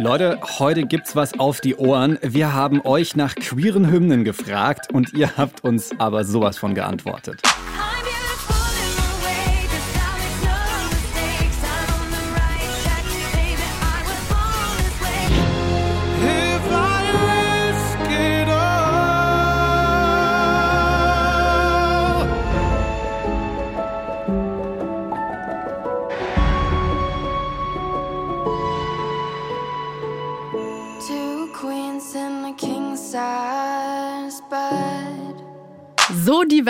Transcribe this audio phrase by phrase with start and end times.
[0.00, 2.18] Leute, heute gibt's was auf die Ohren.
[2.22, 7.42] Wir haben euch nach queeren Hymnen gefragt und ihr habt uns aber sowas von geantwortet.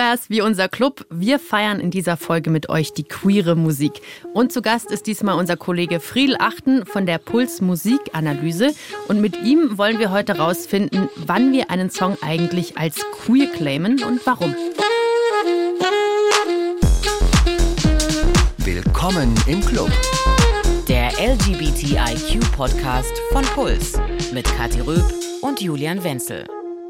[0.08, 1.06] So divers wie unser Club.
[1.10, 4.00] Wir feiern in dieser Folge mit euch die queere Musik.
[4.32, 8.74] Und zu Gast ist diesmal unser Kollege Friedel Achten von der Puls Musikanalyse.
[9.08, 14.02] Und mit ihm wollen wir heute herausfinden, wann wir einen Song eigentlich als queer claimen
[14.02, 14.54] und warum.
[18.58, 19.90] Willkommen im Club.
[20.88, 23.92] Der LGBTIQ-Podcast von Puls
[24.32, 25.04] mit Kathi Röb
[25.42, 26.46] und Julian Wenzel.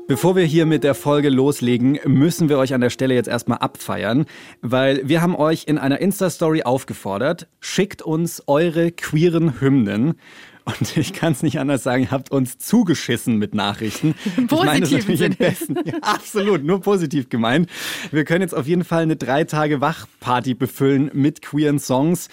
[0.08, 3.58] Bevor wir hier mit der Folge loslegen, müssen wir euch an der Stelle jetzt erstmal
[3.58, 4.24] abfeiern,
[4.62, 10.14] weil wir haben euch in einer Insta-Story aufgefordert, schickt uns eure queeren Hymnen.
[10.64, 14.14] Und ich kann es nicht anders sagen, ihr habt uns zugeschissen mit Nachrichten.
[14.48, 17.68] Positiv ich meine besten, ja, absolut, nur positiv gemeint.
[18.10, 22.28] Wir können jetzt auf jeden Fall eine drei Tage Wachparty befüllen mit queeren Songs.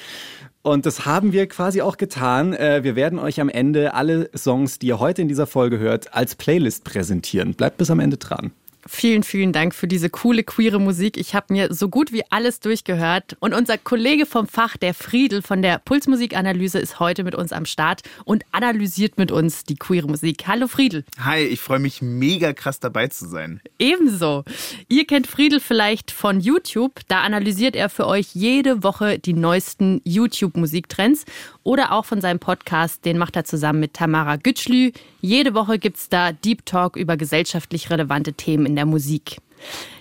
[0.66, 2.54] Und das haben wir quasi auch getan.
[2.54, 6.16] Äh, wir werden euch am Ende alle Songs, die ihr heute in dieser Folge hört,
[6.16, 7.54] als Playlist präsentieren.
[7.54, 8.52] Bleibt bis am Ende dran.
[8.88, 11.18] Vielen, vielen Dank für diese coole queere Musik.
[11.18, 13.36] Ich habe mir so gut wie alles durchgehört.
[13.40, 17.66] Und unser Kollege vom Fach, der Friedel von der Pulsmusikanalyse, ist heute mit uns am
[17.66, 20.46] Start und analysiert mit uns die queere Musik.
[20.46, 21.04] Hallo Friedel.
[21.20, 23.60] Hi, ich freue mich mega krass dabei zu sein.
[23.80, 24.44] Ebenso.
[24.88, 27.00] Ihr kennt Friedel vielleicht von YouTube.
[27.08, 31.26] Da analysiert er für euch jede Woche die neuesten YouTube-Musiktrends.
[31.66, 34.92] Oder auch von seinem Podcast, den macht er zusammen mit Tamara Gütschlü.
[35.20, 39.38] Jede Woche gibt es da Deep Talk über gesellschaftlich relevante Themen in der Musik.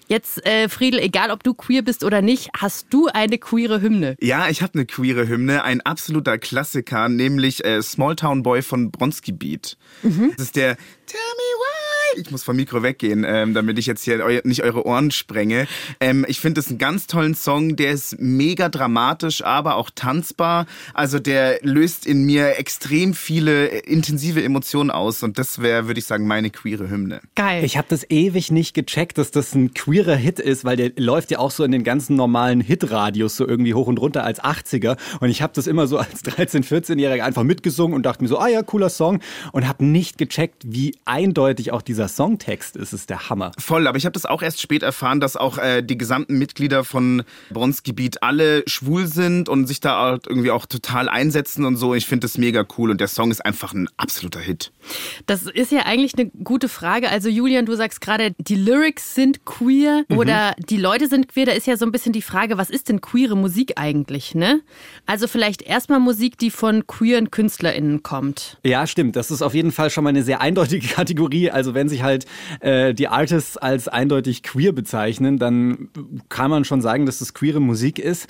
[0.06, 4.16] Jetzt, äh, Friedel, egal ob du queer bist oder nicht, hast du eine queere Hymne?
[4.20, 8.91] Ja, ich habe eine queere Hymne, ein absoluter Klassiker, nämlich äh, Small Town Boy von
[8.91, 9.78] Bronski Beat.
[10.03, 10.32] Mhm.
[10.36, 10.76] Das ist der
[11.06, 11.73] Tell me why
[12.16, 15.66] ich muss vom Mikro weggehen, ähm, damit ich jetzt hier eu nicht eure Ohren sprenge.
[16.00, 20.66] Ähm, ich finde es einen ganz tollen Song, der ist mega dramatisch, aber auch tanzbar.
[20.92, 26.00] Also der löst in mir extrem viele äh, intensive Emotionen aus und das wäre, würde
[26.00, 27.20] ich sagen, meine queere Hymne.
[27.34, 27.64] Geil.
[27.64, 31.30] Ich habe das ewig nicht gecheckt, dass das ein queerer Hit ist, weil der läuft
[31.30, 34.97] ja auch so in den ganzen normalen Hitradios so irgendwie hoch und runter als 80er
[35.20, 38.38] und ich habe das immer so als 13, 14-Jähriger einfach mitgesungen und dachte mir so,
[38.38, 39.20] ah ja, cooler Song
[39.53, 43.53] und habe nicht gecheckt, wie eindeutig auch dieser dieser Songtext ist es der Hammer.
[43.59, 46.84] Voll, aber ich habe das auch erst spät erfahren, dass auch äh, die gesamten Mitglieder
[46.84, 51.94] von Bronzgebiet alle schwul sind und sich da halt irgendwie auch total einsetzen und so.
[51.94, 54.72] Ich finde das mega cool und der Song ist einfach ein absoluter Hit.
[55.26, 57.09] Das ist ja eigentlich eine gute Frage.
[57.09, 60.19] Also Julian, du sagst gerade, die Lyrics sind queer mhm.
[60.19, 61.47] oder die Leute sind queer.
[61.47, 64.60] Da ist ja so ein bisschen die Frage, was ist denn queere Musik eigentlich, ne?
[65.06, 68.59] Also vielleicht erstmal Musik, die von queeren KünstlerInnen kommt.
[68.62, 69.16] Ja, stimmt.
[69.16, 71.50] Das ist auf jeden Fall schon mal eine sehr eindeutige Kategorie.
[71.50, 72.27] Also wenn sich halt
[72.60, 75.88] äh, die Artists als eindeutig queer bezeichnen, dann
[76.28, 78.28] kann man schon sagen, dass das queere Musik ist.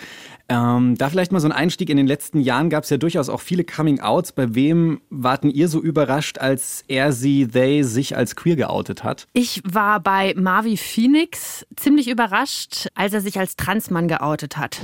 [0.48, 1.88] Ähm, da vielleicht mal so ein Einstieg.
[1.88, 4.32] In den letzten Jahren gab es ja durchaus auch viele Coming-Outs.
[4.32, 9.26] Bei wem warten ihr so überrascht, als er, sie, they sich als queer geoutet hat?
[9.32, 14.80] Ich war bei Marvi Phoenix ziemlich überrascht, als er sich als Transmann geoutet hat.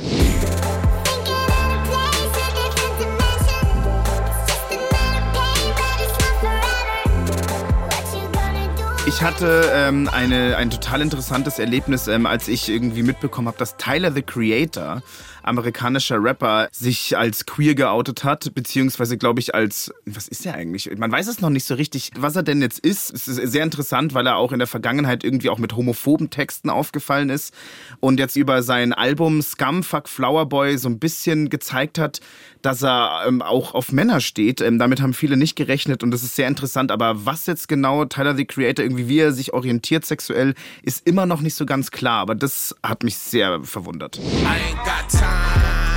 [9.11, 13.77] Ich hatte ähm, eine, ein total interessantes Erlebnis, ähm, als ich irgendwie mitbekommen habe, dass
[13.77, 15.03] Tyler the Creator
[15.43, 20.91] amerikanischer Rapper sich als queer geoutet hat, beziehungsweise glaube ich als, was ist er eigentlich?
[20.97, 23.13] Man weiß es noch nicht so richtig, was er denn jetzt ist.
[23.13, 26.71] Es ist sehr interessant, weil er auch in der Vergangenheit irgendwie auch mit homophoben Texten
[26.71, 27.55] aufgefallen ist
[28.01, 32.21] und jetzt über sein Album Scum Fuck Flower Boy so ein bisschen gezeigt hat,
[32.63, 34.61] dass er ähm, auch auf Männer steht.
[34.61, 36.93] Ähm, damit haben viele nicht gerechnet und das ist sehr interessant.
[36.93, 41.27] Aber was jetzt genau Tyler the Creator irgendwie wie er sich orientiert sexuell, ist immer
[41.27, 42.21] noch nicht so ganz klar.
[42.21, 44.19] Aber das hat mich sehr verwundert.
[44.19, 45.91] I ain't got time.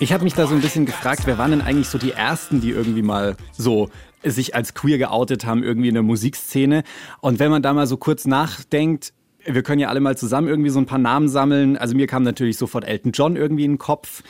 [0.00, 2.60] Ich habe mich da so ein bisschen gefragt, wer waren denn eigentlich so die ersten,
[2.60, 3.90] die irgendwie mal so
[4.22, 6.82] sich als queer geoutet haben, irgendwie in der Musikszene.
[7.20, 9.12] Und wenn man da mal so kurz nachdenkt,
[9.46, 11.76] wir können ja alle mal zusammen irgendwie so ein paar Namen sammeln.
[11.76, 14.22] Also mir kam natürlich sofort Elton John irgendwie in den Kopf.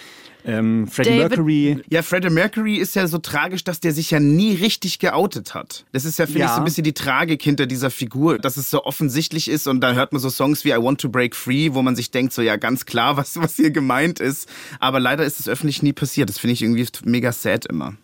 [0.47, 1.79] ähm, Freddie David- Mercury.
[1.89, 5.87] Ja, Freddie Mercury ist ja so tragisch, dass der sich ja nie richtig geoutet hat.
[5.93, 6.47] Das ist ja, finde Ja.
[6.47, 9.81] ich, so ein bisschen die Tragik hinter dieser Figur, dass es so offensichtlich ist und
[9.81, 12.35] da hört man so Songs wie I Want to Break Free, wo man sich denkt,
[12.35, 14.47] so ja, ganz klar, was, was hier gemeint ist.
[14.81, 16.29] Aber leider ist es öffentlich nie passiert.
[16.29, 17.95] Das finde ich irgendwie mega sad immer.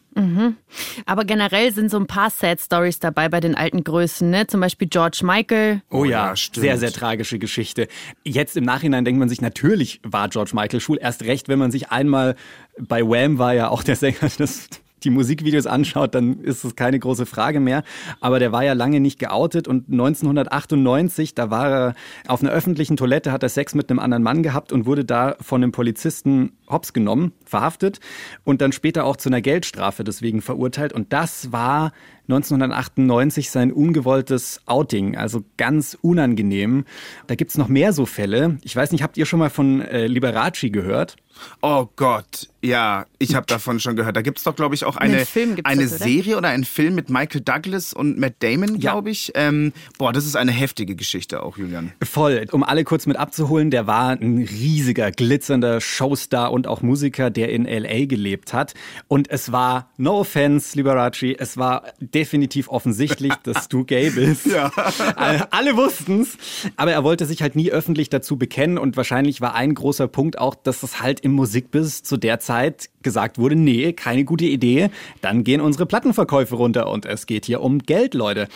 [1.07, 4.47] Aber generell sind so ein paar Sad Stories dabei bei den alten Größen, ne?
[4.47, 5.83] Zum Beispiel George Michael.
[5.91, 6.65] Oh ja, ja, stimmt.
[6.65, 7.89] sehr, sehr tragische Geschichte.
[8.25, 10.99] Jetzt im Nachhinein denkt man sich, natürlich war George Michael schwul.
[11.01, 12.37] Erst recht, wenn man sich einmal
[12.79, 14.69] bei Wham war ja auch der Sänger, das
[15.05, 17.83] die Musikvideos anschaut, dann ist es keine große Frage mehr.
[18.21, 21.95] Aber der war ja lange nicht geoutet und 1998, da war er
[22.27, 25.37] auf einer öffentlichen Toilette, hat er Sex mit einem anderen Mann gehabt und wurde da
[25.41, 28.01] von einem Polizisten hops genommen, verhaftet
[28.45, 30.93] und dann später auch zu einer Geldstrafe deswegen verurteilt.
[30.93, 31.93] Und das war
[32.29, 36.85] 1998 sein ungewolltes Outing, also ganz unangenehm.
[37.27, 38.59] Da gibt's noch mehr so Fälle.
[38.63, 41.17] Ich weiß nicht, habt ihr schon mal von äh, Liberace gehört?
[41.63, 44.17] Oh Gott, ja, ich habe davon schon gehört.
[44.17, 45.25] Da gibt's doch, glaube ich, auch eine,
[45.65, 46.05] eine das, oder?
[46.05, 49.33] Serie oder einen Film mit Michael Douglas und Matt Damon, glaube ich.
[49.35, 51.93] Ähm, boah, das ist eine heftige Geschichte auch, Julian.
[52.03, 52.47] Voll.
[52.53, 57.51] Um alle kurz mit abzuholen, der war ein riesiger, glitzernder Showstar und auch Musiker, der
[57.51, 58.05] in L.A.
[58.05, 58.75] gelebt hat.
[59.09, 64.47] Und es war, no offense, Liberace, es war definitiv offensichtlich, dass du gay bist.
[64.47, 64.71] Ja.
[65.17, 66.37] Alle, alle wussten's.
[66.77, 70.39] Aber er wollte sich halt nie öffentlich dazu bekennen und wahrscheinlich war ein großer Punkt
[70.39, 74.91] auch, dass es halt im Musikbusiness zu der Zeit gesagt wurde, nee, keine gute Idee,
[75.21, 78.49] dann gehen unsere Plattenverkäufe runter und es geht hier um Geld, Leute.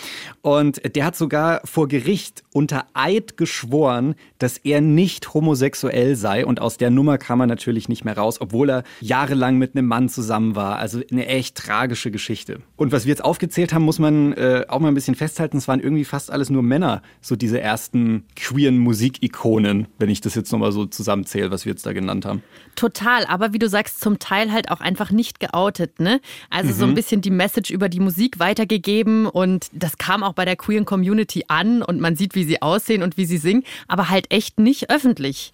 [0.42, 6.60] Und der hat sogar vor Gericht unter Eid geschworen, dass er nicht homosexuell sei und
[6.60, 10.08] aus der Nummer kam er natürlich nicht mehr raus, obwohl er jahrelang mit einem Mann
[10.08, 10.78] zusammen war.
[10.78, 12.60] Also eine echt tragische Geschichte.
[12.76, 15.68] Und was wir jetzt aufgezählt haben, muss man äh, auch mal ein bisschen festhalten, es
[15.68, 20.52] waren irgendwie fast alles nur Männer, so diese ersten queeren Musikikonen, wenn ich das jetzt
[20.52, 22.42] nochmal so zusammenzähle, was wir jetzt da genannt haben.
[22.76, 26.20] Total, aber wie du sagst, zum Teil halt auch einfach nicht geoutet, ne?
[26.50, 30.44] Also so ein bisschen die Message über die Musik weitergegeben und das kam auch bei
[30.44, 34.10] der queeren Community an und man sieht, wie sie aussehen und wie sie singen, aber
[34.10, 35.52] halt echt nicht öffentlich.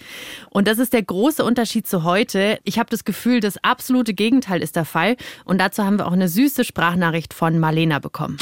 [0.49, 2.59] Und das ist der große Unterschied zu heute.
[2.65, 6.13] Ich habe das Gefühl, das absolute Gegenteil ist der Fall und dazu haben wir auch
[6.13, 8.39] eine süße Sprachnachricht von Marlena bekommen.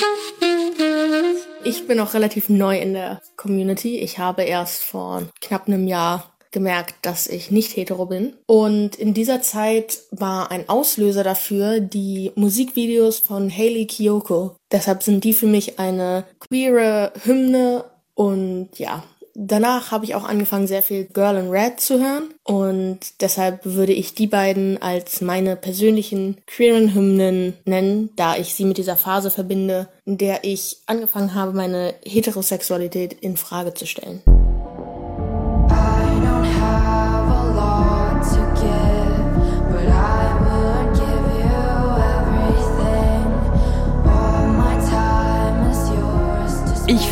[1.65, 3.99] Ich bin auch relativ neu in der Community.
[3.99, 8.35] Ich habe erst vor knapp einem Jahr gemerkt, dass ich nicht hetero bin.
[8.47, 14.57] Und in dieser Zeit war ein Auslöser dafür die Musikvideos von Hayley Kiyoko.
[14.73, 17.85] Deshalb sind die für mich eine queere Hymne
[18.15, 19.05] und ja,
[19.41, 23.93] Danach habe ich auch angefangen, sehr viel Girl in Red zu hören und deshalb würde
[23.93, 29.31] ich die beiden als meine persönlichen queeren Hymnen nennen, da ich sie mit dieser Phase
[29.31, 34.23] verbinde, in der ich angefangen habe, meine Heterosexualität in Frage zu stellen.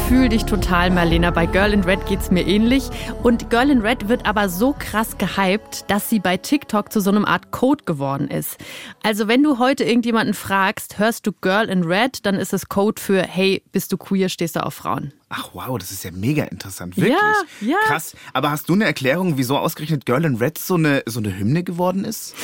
[0.08, 1.32] Fühle dich total, Marlena.
[1.32, 2.90] Bei Girl in Red geht's mir ähnlich.
[3.24, 7.10] Und Girl in Red wird aber so krass gehypt, dass sie bei TikTok zu so
[7.10, 8.56] einem Art Code geworden ist.
[9.02, 13.02] Also wenn du heute irgendjemanden fragst, hörst du Girl in Red, dann ist es Code
[13.02, 15.12] für Hey, bist du queer, stehst du auf Frauen.
[15.28, 17.16] Ach wow, das ist ja mega interessant, wirklich.
[17.60, 17.78] Ja, ja.
[17.86, 18.16] Krass.
[18.32, 21.64] Aber hast du eine Erklärung, wieso ausgerechnet Girl in Red so eine, so eine Hymne
[21.64, 22.36] geworden ist?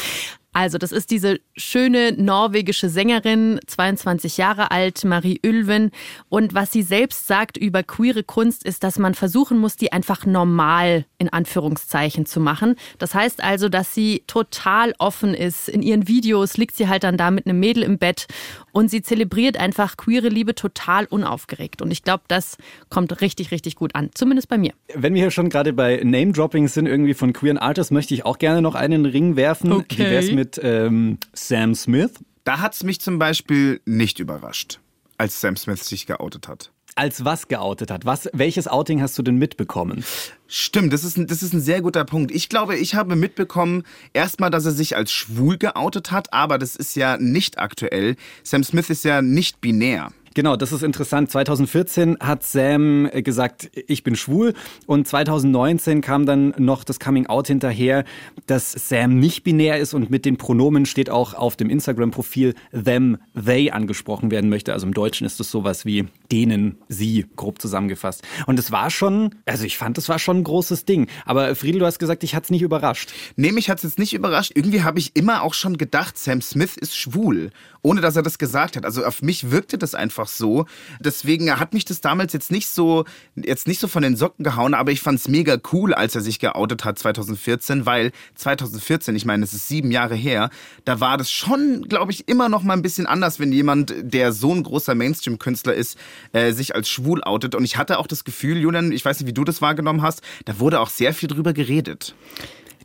[0.52, 5.90] Also, das ist diese schöne norwegische Sängerin, 22 Jahre alt, Marie Ylven.
[6.28, 10.26] Und was sie selbst sagt über queere Kunst, ist, dass man versuchen muss, die einfach
[10.26, 12.76] normal in Anführungszeichen zu machen.
[12.98, 15.70] Das heißt also, dass sie total offen ist.
[15.70, 18.26] In ihren Videos liegt sie halt dann da mit einem Mädel im Bett
[18.72, 21.82] und sie zelebriert einfach queere Liebe total unaufgeregt.
[21.82, 22.56] Und ich glaube, das
[22.88, 24.10] kommt richtig, richtig gut an.
[24.14, 24.72] Zumindest bei mir.
[24.94, 28.38] Wenn wir hier schon gerade bei Name-Dropping sind, irgendwie von queeren Artists, möchte ich auch
[28.38, 29.72] gerne noch einen Ring werfen.
[29.72, 29.98] Okay.
[29.98, 32.12] Wie wär's mit ähm, Sam Smith?
[32.44, 34.80] Da hat's mich zum Beispiel nicht überrascht,
[35.16, 36.71] als Sam Smith sich geoutet hat.
[36.94, 38.04] Als was geoutet hat?
[38.04, 40.04] Was, welches Outing hast du denn mitbekommen?
[40.46, 42.30] Stimmt, das ist, ein, das ist ein sehr guter Punkt.
[42.30, 46.76] Ich glaube, ich habe mitbekommen, erstmal, dass er sich als schwul geoutet hat, aber das
[46.76, 48.16] ist ja nicht aktuell.
[48.42, 50.12] Sam Smith ist ja nicht binär.
[50.34, 51.30] Genau, das ist interessant.
[51.30, 54.54] 2014 hat Sam äh, gesagt, ich bin schwul
[54.86, 58.04] und 2019 kam dann noch das Coming Out hinterher,
[58.46, 63.18] dass Sam nicht binär ist und mit den Pronomen steht auch auf dem Instagram-Profil them,
[63.34, 64.72] they angesprochen werden möchte.
[64.72, 68.22] Also im Deutschen ist das sowas wie denen, sie, grob zusammengefasst.
[68.46, 71.08] Und es war schon, also ich fand, es war schon ein großes Ding.
[71.26, 73.12] Aber Friedel, du hast gesagt, ich hat's nicht überrascht.
[73.36, 74.52] Nee, mich hat's jetzt nicht überrascht.
[74.54, 77.50] Irgendwie habe ich immer auch schon gedacht, Sam Smith ist schwul,
[77.82, 78.86] ohne dass er das gesagt hat.
[78.86, 80.66] Also auf mich wirkte das einfach einfach so.
[81.00, 84.74] Deswegen hat mich das damals jetzt nicht so, jetzt nicht so von den Socken gehauen,
[84.74, 89.24] aber ich fand es mega cool, als er sich geoutet hat 2014, weil 2014, ich
[89.24, 90.50] meine, es ist sieben Jahre her,
[90.84, 94.32] da war das schon, glaube ich, immer noch mal ein bisschen anders, wenn jemand, der
[94.32, 95.98] so ein großer Mainstream-Künstler ist,
[96.32, 97.54] äh, sich als schwul outet.
[97.54, 100.22] Und ich hatte auch das Gefühl, Julian, ich weiß nicht, wie du das wahrgenommen hast,
[100.44, 102.14] da wurde auch sehr viel drüber geredet.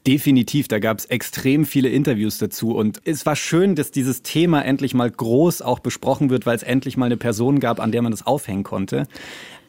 [0.07, 4.61] Definitiv, da gab es extrem viele Interviews dazu und es war schön, dass dieses Thema
[4.61, 8.01] endlich mal groß auch besprochen wird, weil es endlich mal eine Person gab, an der
[8.01, 9.09] man das aufhängen konnte.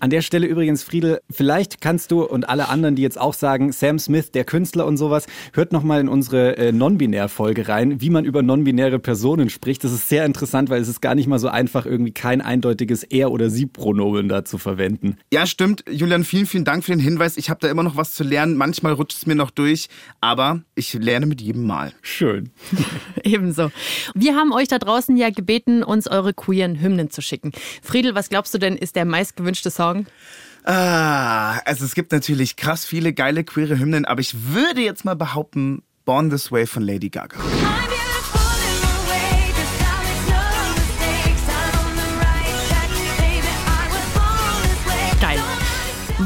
[0.00, 3.72] An der Stelle übrigens, Friedel, vielleicht kannst du und alle anderen, die jetzt auch sagen,
[3.72, 8.10] Sam Smith, der Künstler und sowas, hört noch mal in unsere äh, Non-Binär-Folge rein, wie
[8.10, 9.82] man über non-binäre Personen spricht.
[9.82, 13.02] Das ist sehr interessant, weil es ist gar nicht mal so einfach, irgendwie kein eindeutiges
[13.02, 15.16] Er- oder Sie-Pronomen da zu verwenden.
[15.32, 15.84] Ja, stimmt.
[15.90, 17.36] Julian, vielen, vielen Dank für den Hinweis.
[17.36, 18.56] Ich habe da immer noch was zu lernen.
[18.56, 19.88] Manchmal rutscht es mir noch durch,
[20.20, 21.92] aber ich lerne mit jedem Mal.
[22.02, 22.50] Schön.
[23.24, 23.72] Ebenso.
[24.14, 27.50] Wir haben euch da draußen ja gebeten, uns eure queeren Hymnen zu schicken.
[27.82, 29.87] Friedel, was glaubst du denn, ist der meistgewünschte Song?
[30.64, 35.16] Ah, also es gibt natürlich krass viele geile queere Hymnen, aber ich würde jetzt mal
[35.16, 37.38] behaupten, Born This Way von Lady Gaga.
[45.20, 45.38] Geil.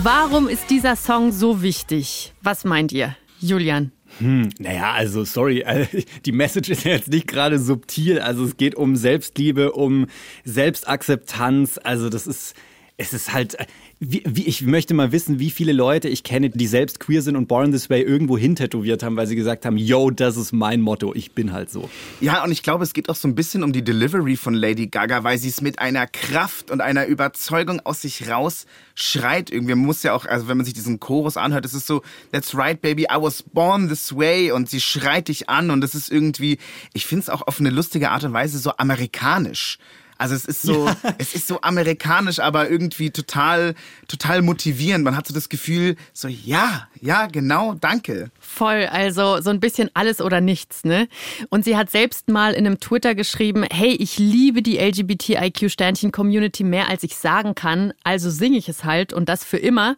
[0.03, 2.33] Warum ist dieser Song so wichtig?
[2.43, 3.93] Was meint ihr, Julian?
[4.19, 5.87] Hm, naja, also sorry, äh,
[6.25, 8.19] die Message ist ja jetzt nicht gerade subtil.
[8.19, 10.07] Also es geht um Selbstliebe, um
[10.45, 11.79] Selbstakzeptanz.
[11.83, 12.55] Also das ist,
[13.03, 13.67] es ist halt, äh,
[13.99, 17.37] wie, wie, ich möchte mal wissen, wie viele Leute ich kenne, die selbst queer sind
[17.37, 20.81] und Born This Way irgendwo hintätowiert haben, weil sie gesagt haben, yo, das ist mein
[20.81, 21.91] Motto, ich bin halt so.
[22.21, 24.87] Ja, und ich glaube, es geht auch so ein bisschen um die Delivery von Lady
[24.87, 29.75] Gaga, weil sie es mit einer Kraft und einer Überzeugung aus sich raus schreit irgendwie.
[29.75, 32.81] Muss ja auch, also wenn man sich diesen Chorus anhört, es ist so, that's right,
[32.81, 36.59] baby, I was born this way und sie schreit dich an und es ist irgendwie,
[36.93, 39.79] ich finde es auch auf eine lustige Art und Weise so amerikanisch.
[40.23, 40.89] Also es ist so,
[41.19, 43.75] es ist so amerikanisch, aber irgendwie total,
[44.07, 45.05] total motivierend.
[45.05, 48.31] Man hat so das Gefühl, so ja, ja, genau, danke.
[48.39, 51.09] Voll, also so ein bisschen alles oder nichts, ne?
[51.51, 56.89] Und sie hat selbst mal in einem Twitter geschrieben, hey, ich liebe die LGBTIQ-Sternchen-Community mehr
[56.89, 59.97] als ich sagen kann, also singe ich es halt und das für immer.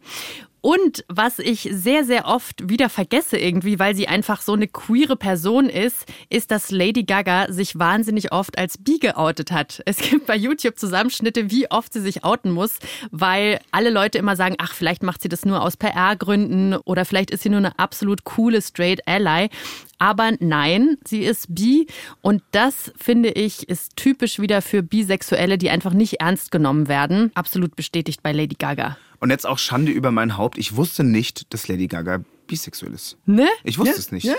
[0.65, 5.15] Und was ich sehr, sehr oft wieder vergesse irgendwie, weil sie einfach so eine queere
[5.15, 9.83] Person ist, ist, dass Lady Gaga sich wahnsinnig oft als bi geoutet hat.
[9.85, 12.79] Es gibt bei YouTube Zusammenschnitte, wie oft sie sich outen muss,
[13.11, 17.31] weil alle Leute immer sagen, ach, vielleicht macht sie das nur aus PR-Gründen oder vielleicht
[17.31, 19.51] ist sie nur eine absolut coole Straight Ally.
[19.99, 21.87] Aber nein, sie ist bi
[22.23, 27.33] und das finde ich ist typisch wieder für Bisexuelle, die einfach nicht ernst genommen werden.
[27.35, 28.97] Absolut bestätigt bei Lady Gaga.
[29.25, 30.59] Und jetzt auch Schande über mein Haupt.
[30.59, 33.17] Ich wusste nicht, dass Lady Gaga bisexuell ist.
[33.25, 33.47] Ne?
[33.63, 33.99] Ich wusste Ja?
[33.99, 34.25] es nicht.
[34.25, 34.35] Ja?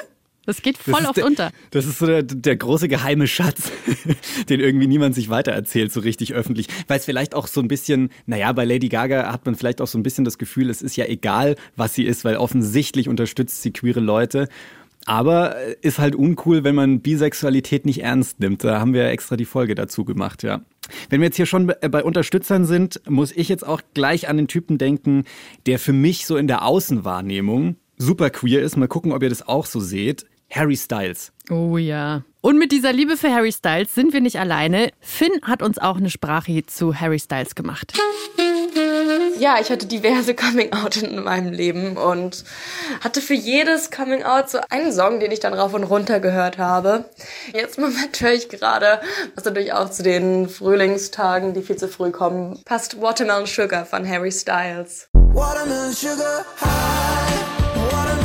[0.46, 1.52] Das geht Das voll ist oft der, unter.
[1.72, 3.72] Das ist so der, der große geheime Schatz,
[4.50, 6.68] den irgendwie niemand sich weitererzählt, so richtig öffentlich.
[6.88, 9.88] Weil es vielleicht auch so ein bisschen, naja, bei Lady Gaga hat man vielleicht auch
[9.88, 13.64] so ein bisschen das Gefühl, es ist ja egal, was sie ist, weil offensichtlich unterstützt
[13.64, 14.50] sie queere Leute.
[15.06, 18.64] Aber äh, ist halt uncool, wenn man Bisexualität nicht ernst nimmt.
[18.64, 20.62] Da haben wir ja extra die Folge dazu gemacht, ja.
[21.10, 24.48] Wenn wir jetzt hier schon bei Unterstützern sind, muss ich jetzt auch gleich an den
[24.48, 25.24] Typen denken,
[25.66, 28.78] der für mich so in der Außenwahrnehmung super queer ist.
[28.78, 30.26] Mal gucken, ob ihr das auch so seht.
[30.52, 31.32] Harry Styles.
[31.50, 32.24] Oh ja.
[32.42, 34.92] Und mit dieser Liebe für Harry Styles sind wir nicht alleine.
[35.00, 37.94] Finn hat uns auch eine Sprache zu Harry Styles gemacht.
[39.38, 42.44] Ja, ich hatte diverse Coming-out in meinem Leben und
[43.02, 47.06] hatte für jedes Coming-out so einen Song, den ich dann rauf und runter gehört habe.
[47.54, 49.00] Jetzt Moment höre ich gerade,
[49.36, 54.08] was natürlich auch zu den Frühlingstagen, die viel zu früh kommen, passt Watermelon Sugar von
[54.08, 55.08] Harry Styles.
[55.14, 57.92] Watermelon sugar high.
[57.92, 58.25] Watermelon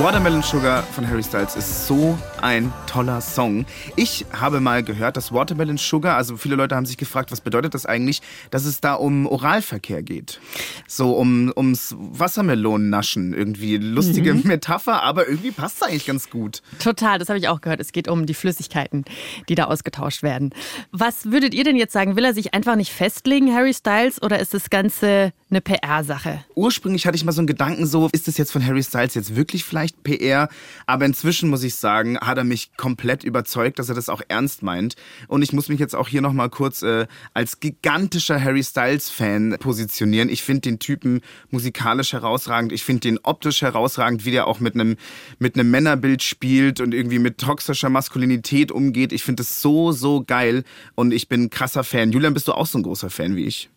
[0.00, 3.66] Watermelon Sugar von Harry Styles ist so ein toller Song.
[3.96, 7.74] Ich habe mal gehört, dass Watermelon Sugar, also viele Leute haben sich gefragt, was bedeutet
[7.74, 10.40] das eigentlich, dass es da um Oralverkehr geht.
[10.88, 13.34] So um, ums Wassermelonennaschen.
[13.34, 16.62] Irgendwie lustige Metapher, aber irgendwie passt es eigentlich ganz gut.
[16.82, 17.80] Total, das habe ich auch gehört.
[17.80, 19.04] Es geht um die Flüssigkeiten,
[19.50, 20.54] die da ausgetauscht werden.
[20.92, 22.16] Was würdet ihr denn jetzt sagen?
[22.16, 26.44] Will er sich einfach nicht festlegen, Harry Styles, oder ist das Ganze eine PR-Sache?
[26.54, 29.36] Ursprünglich hatte ich mal so einen Gedanken, so ist es jetzt von Harry Styles jetzt
[29.36, 30.48] wirklich vielleicht PR?
[30.86, 34.62] Aber inzwischen muss ich sagen, hat er mich komplett überzeugt, dass er das auch ernst
[34.62, 34.94] meint.
[35.28, 40.28] Und ich muss mich jetzt auch hier nochmal kurz äh, als gigantischer Harry Styles-Fan positionieren.
[40.28, 42.72] Ich finde den Typen musikalisch herausragend.
[42.72, 44.96] Ich finde den optisch herausragend, wie der auch mit einem
[45.38, 49.12] mit einem Männerbild spielt und irgendwie mit toxischer Maskulinität umgeht.
[49.12, 50.64] Ich finde es so, so geil.
[50.94, 52.12] Und ich bin ein krasser Fan.
[52.12, 53.70] Julian, bist du auch so ein großer Fan wie ich?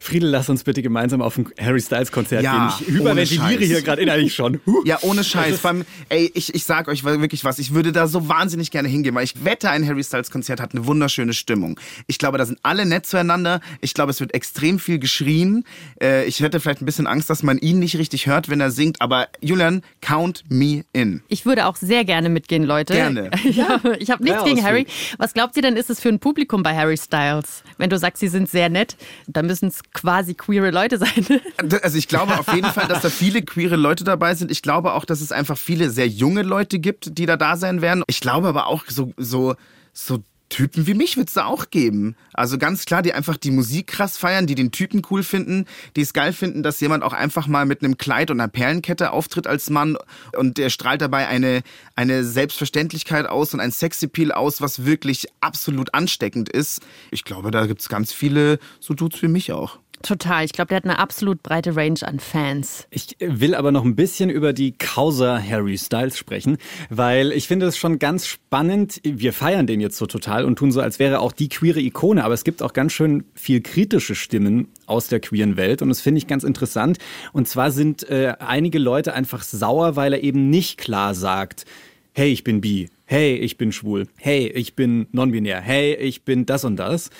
[0.00, 2.88] Friedel, lass uns bitte gemeinsam auf ein Harry Styles Konzert Ja, gehen.
[2.88, 4.60] Ich überventiliere hier gerade innerlich schon.
[4.66, 4.82] Huh.
[4.84, 5.60] Ja, ohne Scheiß.
[5.60, 7.58] Vor allem, ey, ich, ich sag euch wirklich was.
[7.58, 10.74] Ich würde da so wahnsinnig gerne hingehen, weil ich wette, ein Harry Styles Konzert hat
[10.74, 11.80] eine wunderschöne Stimmung.
[12.06, 13.60] Ich glaube, da sind alle nett zueinander.
[13.80, 15.64] Ich glaube, es wird extrem viel geschrien.
[16.02, 18.70] Äh, ich hätte vielleicht ein bisschen Angst, dass man ihn nicht richtig hört, wenn er
[18.70, 19.00] singt.
[19.00, 21.22] Aber Julian, count me in.
[21.28, 22.92] Ich würde auch sehr gerne mitgehen, Leute.
[22.94, 23.30] Gerne.
[23.54, 24.64] Ja, ich habe nichts Ja, gegen.
[24.64, 24.86] Harry.
[25.18, 27.62] Was glaubt ihr denn, ist es für ein Publikum bei Harry Styles?
[27.78, 31.10] Wenn du sagst, sie sind sehr nett, dann müssen es quasi queere Leute sein.
[31.82, 34.50] Also ich glaube auf jeden Fall, dass da viele queere Leute dabei sind.
[34.50, 37.82] Ich glaube auch, dass es einfach viele sehr junge Leute gibt, die da da sein
[37.82, 38.04] werden.
[38.06, 39.54] Ich glaube aber auch so so
[39.92, 42.16] so Typen wie mich wird es da auch geben.
[42.32, 46.02] Also ganz klar, die einfach die Musik krass feiern, die den Typen cool finden, die
[46.02, 49.46] es geil finden, dass jemand auch einfach mal mit einem Kleid und einer Perlenkette auftritt
[49.46, 49.96] als Mann
[50.36, 51.62] und der strahlt dabei eine,
[51.96, 56.82] eine Selbstverständlichkeit aus und ein Sexappeal aus, was wirklich absolut ansteckend ist.
[57.10, 59.78] Ich glaube, da gibt es ganz viele so Dudes wie mich auch.
[60.04, 60.44] Total.
[60.44, 62.86] Ich glaube, der hat eine absolut breite Range an Fans.
[62.90, 66.58] Ich will aber noch ein bisschen über die Causa Harry Styles sprechen,
[66.90, 69.00] weil ich finde es schon ganz spannend.
[69.02, 72.22] Wir feiern den jetzt so total und tun so, als wäre auch die queere Ikone,
[72.22, 76.02] aber es gibt auch ganz schön viel kritische Stimmen aus der queeren Welt und das
[76.02, 76.98] finde ich ganz interessant.
[77.32, 81.64] Und zwar sind äh, einige Leute einfach sauer, weil er eben nicht klar sagt,
[82.12, 86.44] hey, ich bin bi, hey, ich bin schwul, hey, ich bin non-binär, hey, ich bin
[86.44, 87.10] das und das.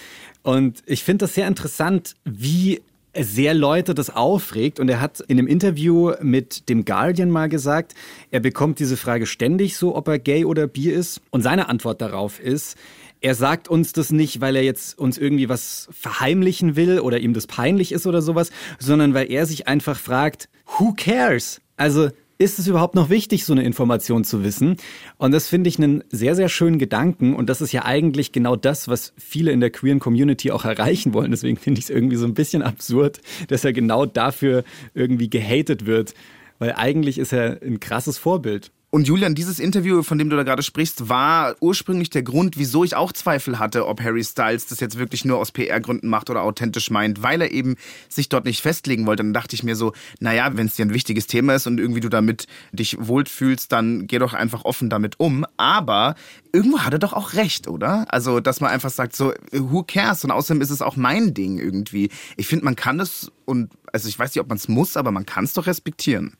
[0.44, 2.82] Und ich finde das sehr interessant, wie
[3.18, 4.78] sehr Leute das aufregt.
[4.78, 7.94] Und er hat in einem Interview mit dem Guardian mal gesagt,
[8.30, 11.22] er bekommt diese Frage ständig so, ob er gay oder bi ist.
[11.30, 12.76] Und seine Antwort darauf ist,
[13.22, 17.32] er sagt uns das nicht, weil er jetzt uns irgendwie was verheimlichen will oder ihm
[17.32, 21.62] das peinlich ist oder sowas, sondern weil er sich einfach fragt, who cares?
[21.78, 24.76] Also ist es überhaupt noch wichtig, so eine Information zu wissen?
[25.18, 27.34] Und das finde ich einen sehr, sehr schönen Gedanken.
[27.34, 31.14] Und das ist ja eigentlich genau das, was viele in der queeren Community auch erreichen
[31.14, 31.30] wollen.
[31.30, 34.64] Deswegen finde ich es irgendwie so ein bisschen absurd, dass er genau dafür
[34.94, 36.14] irgendwie gehatet wird.
[36.58, 38.70] Weil eigentlich ist er ein krasses Vorbild.
[38.94, 42.84] Und Julian, dieses Interview, von dem du da gerade sprichst, war ursprünglich der Grund, wieso
[42.84, 46.42] ich auch Zweifel hatte, ob Harry Styles das jetzt wirklich nur aus PR-Gründen macht oder
[46.42, 47.74] authentisch meint, weil er eben
[48.08, 49.24] sich dort nicht festlegen wollte.
[49.24, 51.98] Dann dachte ich mir so, naja, wenn es dir ein wichtiges Thema ist und irgendwie
[51.98, 55.44] du damit dich wohlfühlst, dann geh doch einfach offen damit um.
[55.56, 56.14] Aber
[56.52, 58.06] irgendwo hat er doch auch recht, oder?
[58.14, 60.22] Also, dass man einfach sagt, so, who cares?
[60.22, 62.10] Und außerdem ist es auch mein Ding irgendwie.
[62.36, 65.10] Ich finde, man kann es und, also ich weiß nicht, ob man es muss, aber
[65.10, 66.36] man kann es doch respektieren.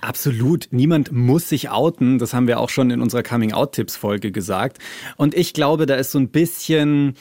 [0.00, 0.68] Absolut.
[0.70, 2.18] Niemand muss sich outen.
[2.18, 4.78] Das haben wir auch schon in unserer Coming-out-Tipps-Folge gesagt.
[5.16, 7.14] Und ich glaube, da ist so ein bisschen,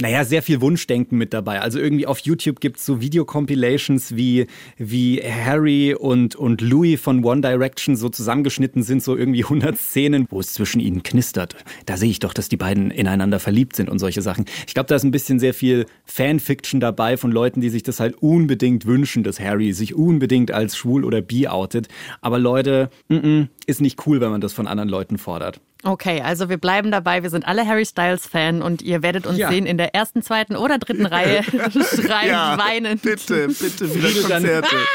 [0.00, 1.60] naja, sehr viel Wunschdenken mit dabei.
[1.60, 4.46] Also irgendwie auf YouTube gibt's so Video-Compilations, wie,
[4.78, 10.26] wie Harry und, und Louis von One Direction so zusammengeschnitten sind, so irgendwie 100 Szenen,
[10.30, 11.56] wo es zwischen ihnen knistert.
[11.86, 14.46] Da sehe ich doch, dass die beiden ineinander verliebt sind und solche Sachen.
[14.66, 18.00] Ich glaube, da ist ein bisschen sehr viel Fanfiction dabei von Leuten, die sich das
[18.00, 21.88] halt unbedingt wünschen, dass Harry sich unbedingt als schwul oder bi outet.
[22.20, 25.60] Aber Leute, mm -mm, ist nicht cool, wenn man das von anderen Leuten fordert.
[25.82, 27.22] Okay, also wir bleiben dabei.
[27.22, 29.48] Wir sind alle Harry Styles-Fan und ihr werdet uns Ja.
[29.50, 32.98] sehen in der ersten, zweiten oder dritten Reihe schreien, weinen.
[32.98, 34.76] Bitte, bitte wieder Friedel dann- Konzerte.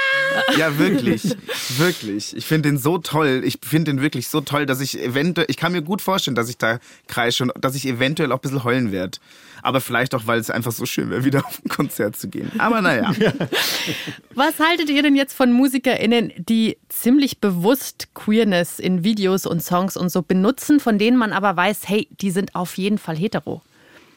[0.57, 1.33] Ja, wirklich,
[1.77, 2.35] wirklich.
[2.35, 3.41] Ich finde den so toll.
[3.45, 6.49] Ich finde den wirklich so toll, dass ich eventuell, ich kann mir gut vorstellen, dass
[6.49, 9.17] ich da kreische und dass ich eventuell auch ein bisschen heulen werde.
[9.65, 12.51] Aber vielleicht auch, weil es einfach so schön wäre, wieder auf ein Konzert zu gehen.
[12.59, 13.11] Aber naja.
[14.35, 19.97] Was haltet ihr denn jetzt von MusikerInnen, die ziemlich bewusst Queerness in Videos und Songs
[19.97, 23.63] und so benutzen, von denen man aber weiß, hey, die sind auf jeden Fall hetero?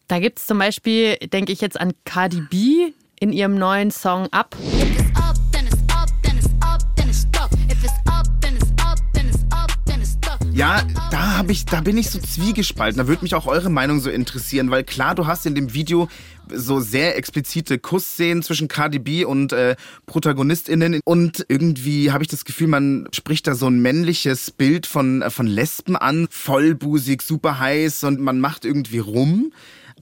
[0.06, 4.28] Da gibt es zum Beispiel, denke ich jetzt an Cardi B in ihrem neuen Song
[4.30, 4.54] Up.
[10.58, 12.98] Ja, da habe ich, da bin ich so zwiegespalten.
[12.98, 16.08] Da würde mich auch eure Meinung so interessieren, weil klar, du hast in dem Video
[16.52, 22.44] so sehr explizite Kussszenen zwischen Cardi B und äh, ProtagonistInnen und irgendwie habe ich das
[22.44, 27.60] Gefühl, man spricht da so ein männliches Bild von, äh, von Lesben an, vollbusig, super
[27.60, 29.52] heiß und man macht irgendwie rum.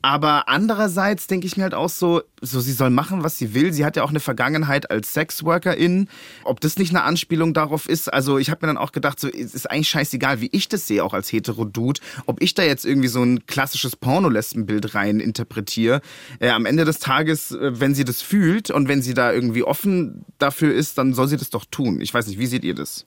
[0.06, 3.72] Aber andererseits denke ich mir halt auch so, so sie soll machen, was sie will.
[3.72, 6.08] Sie hat ja auch eine Vergangenheit als Sexworkerin.
[6.44, 9.26] Ob das nicht eine Anspielung darauf ist, also ich habe mir dann auch gedacht, so
[9.26, 12.00] es ist eigentlich scheißegal, wie ich das sehe, auch als hetero-Dude.
[12.26, 16.00] Ob ich da jetzt irgendwie so ein klassisches Pornolesbenbild rein interpretiere.
[16.38, 19.64] Äh, am Ende des Tages, äh, wenn sie das fühlt und wenn sie da irgendwie
[19.64, 22.00] offen dafür ist, dann soll sie das doch tun.
[22.00, 23.06] Ich weiß nicht, wie seht ihr das?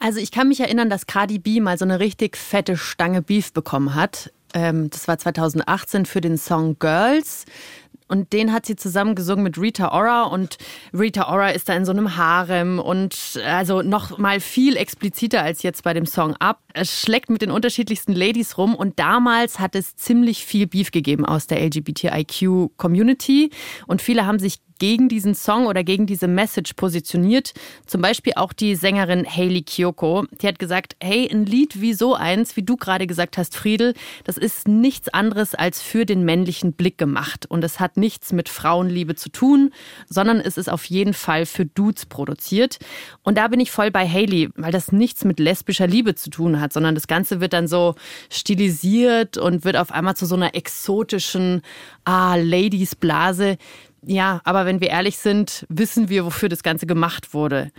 [0.00, 3.52] Also ich kann mich erinnern, dass Cardi B mal so eine richtig fette Stange Beef
[3.52, 4.32] bekommen hat.
[4.54, 7.44] Ähm, das war 2018 für den Song Girls.
[8.08, 10.58] Und den hat sie zusammen gesungen mit Rita Ora und
[10.92, 15.62] Rita Ora ist da in so einem Harem und also noch mal viel expliziter als
[15.62, 16.60] jetzt bei dem Song Up.
[16.74, 21.24] Es schlägt mit den unterschiedlichsten Ladies rum und damals hat es ziemlich viel Beef gegeben
[21.24, 23.50] aus der LGBTIQ Community
[23.86, 27.54] und viele haben sich gegen diesen Song oder gegen diese Message positioniert.
[27.86, 30.26] Zum Beispiel auch die Sängerin Hayley Kiyoko.
[30.40, 33.94] Die hat gesagt, hey, ein Lied wie so eins, wie du gerade gesagt hast, Friedel,
[34.24, 37.46] das ist nichts anderes als für den männlichen Blick gemacht.
[37.48, 39.70] Und es hat nichts mit Frauenliebe zu tun,
[40.08, 42.78] sondern es ist auf jeden Fall für Dudes produziert.
[43.22, 46.60] Und da bin ich voll bei Hayley, weil das nichts mit lesbischer Liebe zu tun
[46.60, 47.94] hat, sondern das Ganze wird dann so
[48.30, 51.62] stilisiert und wird auf einmal zu so einer exotischen
[52.04, 53.58] ah, Ladies-Blase.
[54.06, 57.70] Ja, aber wenn wir ehrlich sind, wissen wir, wofür das Ganze gemacht wurde.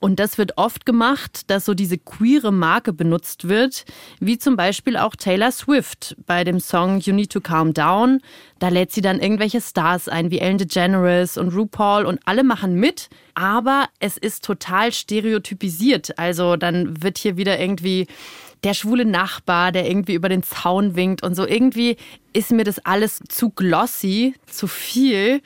[0.00, 3.84] Und das wird oft gemacht, dass so diese queere Marke benutzt wird,
[4.18, 8.22] wie zum Beispiel auch Taylor Swift bei dem Song You Need to Calm Down.
[8.58, 12.76] Da lädt sie dann irgendwelche Stars ein, wie Ellen DeGeneres und RuPaul und alle machen
[12.76, 16.18] mit, aber es ist total stereotypisiert.
[16.18, 18.06] Also dann wird hier wieder irgendwie
[18.64, 21.46] der schwule Nachbar, der irgendwie über den Zaun winkt und so.
[21.46, 21.98] Irgendwie
[22.32, 25.42] ist mir das alles zu glossy, zu viel.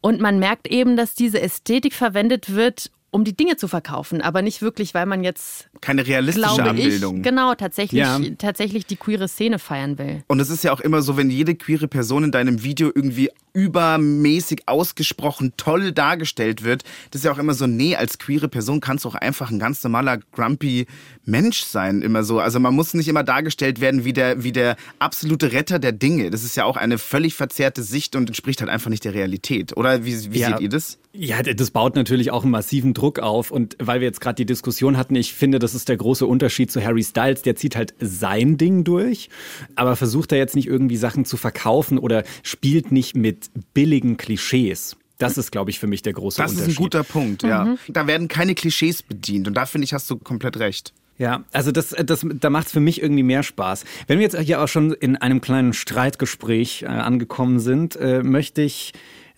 [0.00, 4.40] Und man merkt eben, dass diese Ästhetik verwendet wird, um die Dinge zu verkaufen, aber
[4.42, 7.16] nicht wirklich, weil man jetzt, Keine realistische glaube Abbildung.
[7.18, 8.20] ich, genau, tatsächlich, Ja.
[8.38, 10.22] tatsächlich die queere Szene feiern will.
[10.28, 13.30] Und es ist ja auch immer so, wenn jede queere Person in deinem Video irgendwie
[13.52, 18.80] übermäßig ausgesprochen toll dargestellt wird, das ist ja auch immer so, nee, als queere Person
[18.80, 20.86] kannst du auch einfach ein ganz normaler grumpy
[21.24, 22.38] Mensch sein, immer so.
[22.40, 26.30] Also man muss nicht immer dargestellt werden wie der, wie der absolute Retter der Dinge.
[26.30, 29.76] Das ist ja auch eine völlig verzerrte Sicht und entspricht halt einfach nicht der Realität.
[29.76, 30.50] Oder wie, wie Ja.
[30.50, 30.98] seht ihr das?
[31.12, 33.50] Ja, das baut natürlich auch einen massiven Druck auf.
[33.50, 36.70] Und weil wir jetzt gerade die Diskussion hatten, ich finde, das ist der große Unterschied
[36.70, 37.42] zu Harry Styles.
[37.42, 39.28] Der zieht halt sein Ding durch,
[39.74, 44.96] aber versucht da jetzt nicht irgendwie Sachen zu verkaufen oder spielt nicht mit billigen Klischees.
[45.18, 46.78] Das ist, glaube ich, für mich der große Das ist Unterschied.
[46.78, 47.76] ein guter Punkt, ja.
[47.88, 50.94] Da werden keine Klischees bedient und da finde ich, hast du komplett recht.
[51.18, 53.84] Ja, also das, das, da macht es für mich irgendwie mehr Spaß.
[54.06, 58.62] Wenn wir jetzt hier auch schon in einem kleinen Streitgespräch äh, angekommen sind, äh, möchte
[58.62, 58.94] ich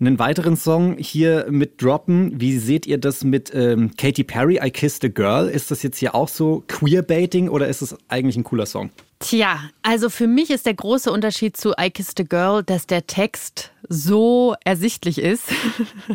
[0.06, 2.40] einen weiteren Song hier mit droppen.
[2.40, 5.48] Wie seht ihr das mit ähm, Katy Perry, I Kissed a Girl?
[5.48, 8.90] Ist das jetzt hier auch so Queerbaiting oder ist es eigentlich ein cooler Song?
[9.20, 13.06] Tja, also für mich ist der große Unterschied zu I Kissed a Girl, dass der
[13.06, 15.44] Text so ersichtlich ist.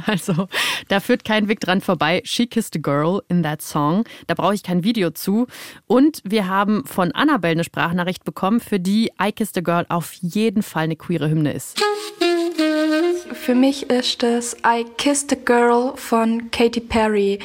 [0.06, 0.47] Also
[0.88, 2.21] da führt kein Weg dran vorbei.
[2.23, 4.04] She kissed a girl in that song.
[4.28, 5.47] Da brauche ich kein Video zu.
[5.86, 10.13] Und wir haben von Annabelle eine Sprachnachricht bekommen, für die I Kissed a Girl auf
[10.13, 11.82] jeden Fall eine queere Hymne ist.
[13.33, 17.39] Für mich ist es I Kissed a Girl von Katy Perry,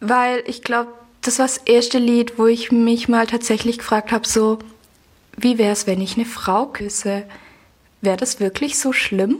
[0.00, 4.26] weil ich glaube, das war das erste Lied, wo ich mich mal tatsächlich gefragt habe,
[4.26, 4.58] so,
[5.36, 7.24] wie wäre es, wenn ich eine Frau küsse?
[8.00, 9.38] Wäre das wirklich so schlimm?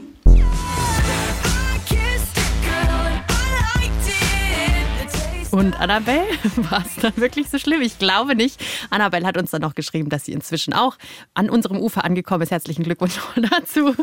[5.51, 6.27] Und Annabelle,
[6.69, 7.81] war es dann wirklich so schlimm?
[7.81, 8.63] Ich glaube nicht.
[8.89, 10.97] Annabelle hat uns dann noch geschrieben, dass sie inzwischen auch
[11.33, 12.51] an unserem Ufer angekommen ist.
[12.51, 13.95] Herzlichen Glückwunsch dazu.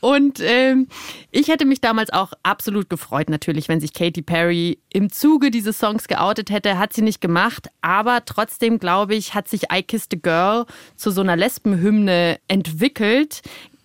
[0.00, 0.88] Und ähm,
[1.30, 5.78] ich hätte mich damals auch absolut gefreut, natürlich, wenn sich Katy Perry im Zuge dieses
[5.78, 6.78] Songs geoutet hätte.
[6.78, 7.68] Hat sie nicht gemacht.
[7.80, 13.42] Aber trotzdem, glaube ich, hat sich I Kissed a Girl zu so einer Lesbenhymne entwickelt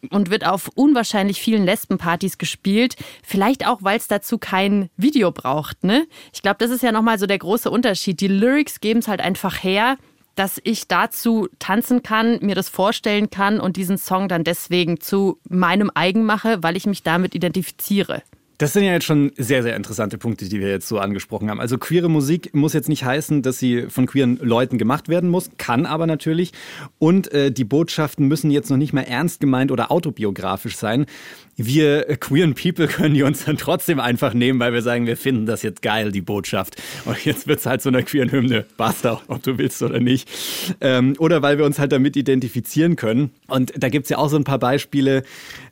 [0.09, 2.95] und wird auf unwahrscheinlich vielen Lesbenpartys gespielt.
[3.23, 5.83] Vielleicht auch, weil es dazu kein Video braucht.
[5.83, 6.07] Ne?
[6.33, 8.19] Ich glaube, das ist ja nochmal so der große Unterschied.
[8.19, 9.97] Die Lyrics geben es halt einfach her,
[10.35, 15.39] dass ich dazu tanzen kann, mir das vorstellen kann und diesen Song dann deswegen zu
[15.47, 18.23] meinem eigen mache, weil ich mich damit identifiziere.
[18.61, 21.59] Das sind ja jetzt schon sehr, sehr interessante Punkte, die wir jetzt so angesprochen haben.
[21.59, 25.49] Also queere Musik muss jetzt nicht heißen, dass sie von queeren Leuten gemacht werden muss,
[25.57, 26.51] kann aber natürlich.
[26.99, 31.07] Und äh, die Botschaften müssen jetzt noch nicht mal ernst gemeint oder autobiografisch sein.
[31.57, 35.45] Wir queeren People können die uns dann trotzdem einfach nehmen, weil wir sagen, wir finden
[35.45, 36.81] das jetzt geil, die Botschaft.
[37.05, 38.65] Und jetzt wird's halt so einer queeren Hymne.
[38.77, 40.29] Basta, ob du willst oder nicht.
[40.79, 43.31] Ähm, oder weil wir uns halt damit identifizieren können.
[43.47, 45.23] Und da gibt's ja auch so ein paar Beispiele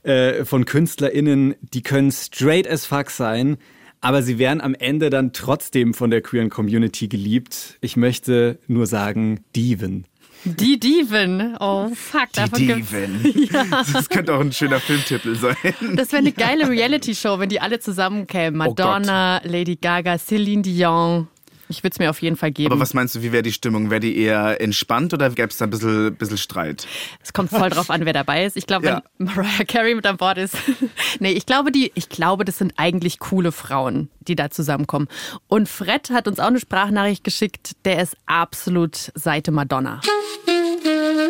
[0.04, 3.58] äh, von KünstlerInnen, die können straight as fuck sein,
[4.02, 7.78] aber sie werden am Ende dann trotzdem von der queeren Community geliebt.
[7.82, 10.06] Ich möchte nur sagen, Diven.
[10.46, 11.58] Die Diven.
[11.60, 12.30] Oh, fuck.
[12.56, 13.50] Die gibt's- Diven.
[13.94, 15.56] Das könnte auch ein schöner Filmtitel sein.
[15.96, 18.62] Das wäre eine geile Reality-Show, wenn die alle zusammenkämen.
[18.62, 18.66] Oh.
[18.70, 21.28] Madonna, Lady Gaga, Celine Dion.
[21.72, 22.72] Ich würde es mir auf jeden Fall geben.
[22.72, 23.92] Aber was meinst du, wie wäre die Stimmung?
[23.92, 26.88] Wäre die eher entspannt oder gäbe es da ein bisschen, bisschen Streit?
[27.24, 28.58] Es kommt voll drauf an, wer dabei ist.
[28.58, 29.04] Ich glaube, Ja.
[29.20, 30.56] wenn Mariah Carey mit an Bord ist.
[31.20, 35.08] nee, ich glaube, die, ich glaube, das sind eigentlich coole Frauen, die da zusammenkommen.
[35.48, 40.02] Und Fred hat uns auch eine Sprachnachricht geschickt, der ist absolut Seite Madonna.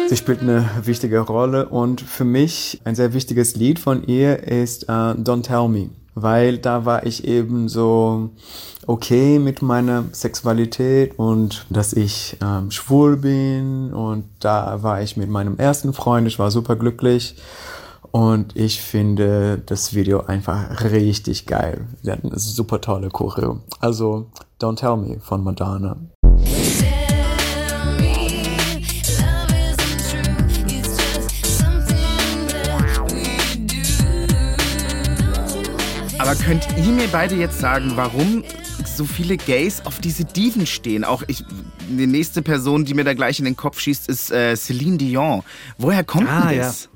[0.08, 4.84] Sie spielt eine wichtige Rolle und für mich ein sehr wichtiges Lied von ihr ist
[4.84, 8.30] äh, Don't Tell Me, weil da war ich eben so
[8.88, 15.30] okay mit meiner Sexualität und dass ich ähm, schwul bin und da war ich mit
[15.30, 17.36] meinem ersten Freund, ich war super glücklich
[18.12, 21.86] und ich finde das Video einfach richtig geil.
[22.02, 23.60] Sie hat eine super tolle Choreo.
[23.80, 24.28] Also
[24.60, 25.98] Don't Tell Me von Madonna.
[36.30, 38.44] Aber könnt ihr mir beide jetzt sagen, warum
[38.86, 41.04] so viele Gays auf diese Diven stehen?
[41.04, 41.44] Auch ich,
[41.89, 45.42] die nächste Person, die mir da gleich in den Kopf schießt, ist äh, Celine Dion.
[45.80, 46.63] Woher kommt Ah, denn ja.
[46.65, 46.89] das?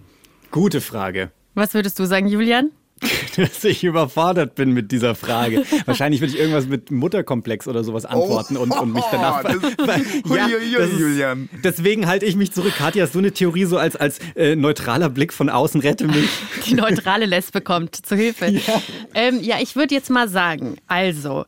[0.52, 1.32] Gute Frage.
[1.56, 2.70] Was würdest du sagen, Julian?
[3.38, 5.64] Dass ich überfordert bin mit dieser Frage.
[5.86, 9.44] Wahrscheinlich würde ich irgendwas mit Mutterkomplex oder sowas antworten und, und mich danach.
[9.44, 9.48] Oh,
[9.86, 9.98] das-
[10.30, 11.50] Uiuiui, das ist- Julian.
[11.64, 12.74] Deswegen halte ich mich zurück.
[12.78, 16.30] Katja, hast du eine Theorie so als, als äh, neutraler Blick von außen, rette mich?
[16.66, 18.48] Die neutrale Lesbe kommt zu Hilfe.
[18.48, 18.82] Ja,
[19.14, 21.46] ähm, ja ich würde jetzt mal sagen, also,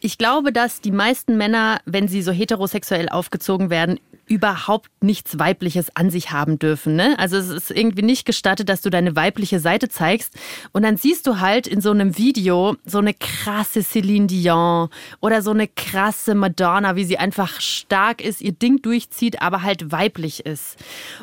[0.00, 5.94] ich glaube, dass die meisten Männer, wenn sie so heterosexuell aufgezogen werden, überhaupt nichts Weibliches
[5.96, 6.96] an sich haben dürfen.
[6.96, 7.18] Ne?
[7.18, 10.34] Also es ist irgendwie nicht gestattet, dass du deine weibliche Seite zeigst.
[10.72, 14.88] Und dann siehst du halt in so einem Video so eine krasse Celine Dion
[15.20, 19.90] oder so eine krasse Madonna, wie sie einfach stark ist, ihr Ding durchzieht, aber halt
[19.90, 20.76] weiblich ist.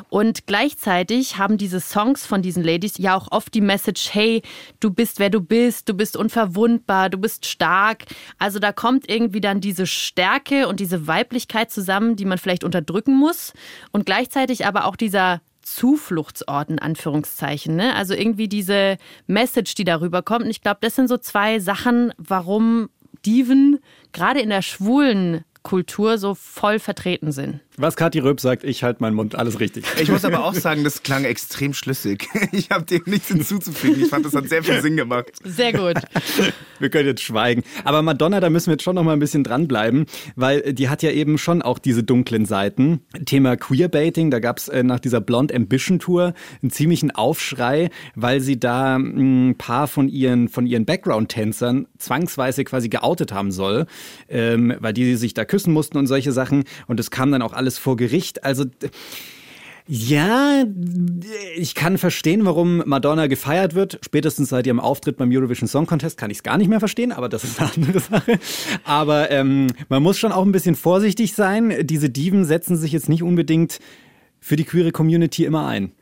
[0.08, 4.42] Und gleichzeitig haben diese Songs von diesen Ladies ja auch oft die Message, hey,
[4.80, 8.04] du bist wer du bist, du bist unverwundbar, du bist stark.
[8.38, 13.16] Also da kommt irgendwie dann diese Stärke und diese Weiblichkeit zusammen, die man vielleicht unterdrücken
[13.16, 13.52] muss.
[13.90, 17.76] Und gleichzeitig aber auch dieser Zufluchtsort in Anführungszeichen.
[17.76, 17.94] Ne?
[17.94, 20.44] Also irgendwie diese Message, die darüber kommt.
[20.44, 22.90] Und ich glaube, das sind so zwei Sachen, warum
[23.24, 23.78] Diven
[24.12, 27.60] gerade in der schwulen Kultur so voll vertreten sind.
[27.78, 29.86] Was Kathi Röb sagt, ich halte meinen Mund, alles richtig.
[29.98, 32.28] Ich muss aber auch sagen, das klang extrem schlüssig.
[32.52, 34.02] Ich habe dem nichts hinzuzufügen.
[34.02, 35.30] Ich fand, das hat sehr viel Sinn gemacht.
[35.42, 35.94] Sehr gut.
[36.78, 37.62] Wir können jetzt schweigen.
[37.84, 40.06] Aber Madonna, da müssen wir jetzt schon noch mal ein bisschen dranbleiben,
[40.36, 43.00] weil die hat ja eben schon auch diese dunklen Seiten.
[43.24, 48.40] Thema Queerbaiting, da gab es äh, nach dieser Blonde Ambition Tour einen ziemlichen Aufschrei, weil
[48.40, 53.86] sie da ein paar von ihren, von ihren Background-Tänzern zwangsweise quasi geoutet haben soll,
[54.28, 56.64] ähm, weil die sich da küssen mussten und solche Sachen.
[56.86, 58.44] Und das kam dann auch alles vor Gericht.
[58.44, 58.64] Also
[59.86, 60.64] ja,
[61.56, 63.98] ich kann verstehen, warum Madonna gefeiert wird.
[64.04, 67.12] Spätestens seit ihrem Auftritt beim Eurovision Song Contest kann ich es gar nicht mehr verstehen,
[67.12, 68.38] aber das ist eine andere Sache.
[68.84, 71.86] Aber ähm, man muss schon auch ein bisschen vorsichtig sein.
[71.86, 73.78] Diese Diven setzen sich jetzt nicht unbedingt
[74.40, 75.92] für die queere Community immer ein.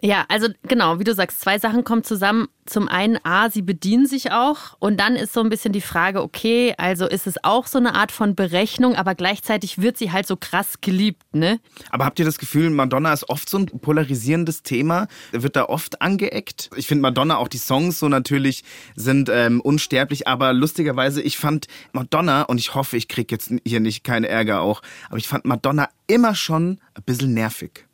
[0.00, 2.46] Ja, also genau, wie du sagst, zwei Sachen kommen zusammen.
[2.66, 6.22] Zum einen, A, sie bedienen sich auch und dann ist so ein bisschen die Frage,
[6.22, 10.26] okay, also ist es auch so eine Art von Berechnung, aber gleichzeitig wird sie halt
[10.26, 11.58] so krass geliebt, ne?
[11.90, 15.08] Aber habt ihr das Gefühl, Madonna ist oft so ein polarisierendes Thema?
[15.32, 16.70] Wird da oft angeeckt?
[16.76, 18.62] Ich finde Madonna, auch die Songs so natürlich,
[18.94, 23.80] sind ähm, unsterblich, aber lustigerweise, ich fand Madonna, und ich hoffe, ich krieg jetzt hier
[23.80, 27.86] nicht keinen Ärger auch, aber ich fand Madonna immer schon ein bisschen nervig.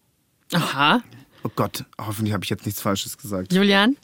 [0.52, 1.00] Aha.
[1.44, 3.52] Oh Gott, hoffentlich habe ich jetzt nichts Falsches gesagt.
[3.52, 3.96] Julian?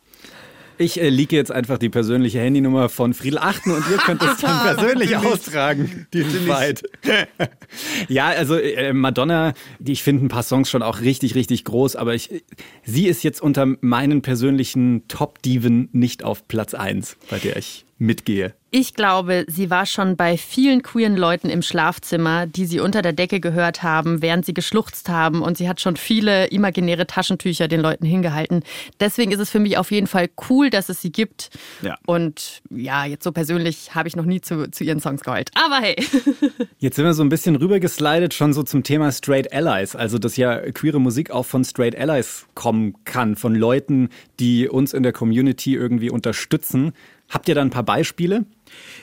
[0.77, 4.39] Ich äh, liege jetzt einfach die persönliche Handynummer von Friedel achten und ihr könnt es
[4.39, 6.83] dann persönlich austragen, diesen Fight.
[8.09, 11.97] ja, also äh, Madonna, die, ich finde ein paar Songs schon auch richtig, richtig groß,
[11.97, 12.43] aber ich,
[12.83, 18.55] sie ist jetzt unter meinen persönlichen Top-Diven nicht auf Platz 1, bei der ich mitgehe.
[18.73, 23.13] Ich glaube, sie war schon bei vielen queeren Leuten im Schlafzimmer, die sie unter der
[23.13, 25.43] Decke gehört haben, während sie geschluchzt haben.
[25.43, 28.63] Und sie hat schon viele imaginäre Taschentücher den Leuten hingehalten.
[29.01, 31.51] Deswegen ist es für mich auf jeden Fall cool, dass es sie gibt.
[31.83, 31.97] Ja.
[32.07, 35.51] Und ja, jetzt so persönlich habe ich noch nie zu, zu ihren Songs geheult.
[35.55, 35.97] Aber hey.
[36.79, 40.37] Jetzt sind wir so ein bisschen rübergeslidet schon so zum Thema Straight Allies, also dass
[40.37, 44.09] ja queere Musik auch von Straight Allies kommen kann, von Leuten,
[44.39, 46.93] die uns in der Community irgendwie unterstützen.
[47.31, 48.45] Habt ihr da ein paar Beispiele?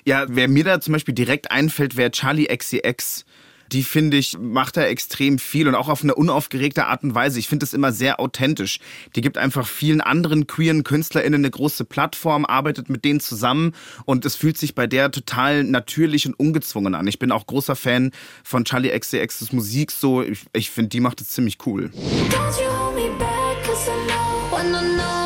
[0.05, 3.25] Ja, wer mir da zum Beispiel direkt einfällt, wäre Charlie XCX.
[3.73, 7.37] Die finde ich, macht da extrem viel und auch auf eine unaufgeregte Art und Weise.
[7.37, 8.79] Ich finde es immer sehr authentisch.
[9.15, 13.73] Die gibt einfach vielen anderen queeren KünstlerInnen eine große Plattform, arbeitet mit denen zusammen
[14.05, 17.07] und es fühlt sich bei der total natürlich und ungezwungen an.
[17.07, 18.11] Ich bin auch großer Fan
[18.43, 20.21] von Charlie XCXs Musik so.
[20.21, 21.91] Ich, ich finde, die macht es ziemlich cool.
[22.29, 25.16] Don't you hold me back, 'cause I know when I know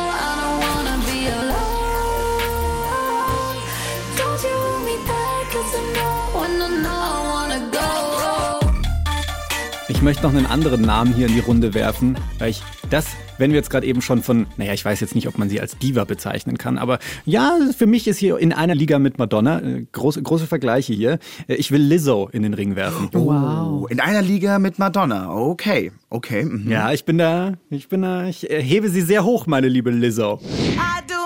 [10.02, 13.06] Ich möchte noch einen anderen Namen hier in die Runde werfen, weil ich das,
[13.38, 15.60] wenn wir jetzt gerade eben schon von, naja, ich weiß jetzt nicht, ob man sie
[15.60, 19.60] als Diva bezeichnen kann, aber ja, für mich ist hier in einer Liga mit Madonna,
[19.60, 21.20] äh, große, große Vergleiche hier.
[21.46, 23.10] Äh, Ich will Lizzo in den Ring werfen.
[23.14, 25.32] Oh, in einer Liga mit Madonna.
[25.32, 26.46] Okay, okay.
[26.46, 26.68] Mhm.
[26.68, 29.92] Ja, ich bin da, ich bin da, ich äh, hebe sie sehr hoch, meine liebe
[29.92, 30.40] Lizzo.
[30.42, 31.21] I do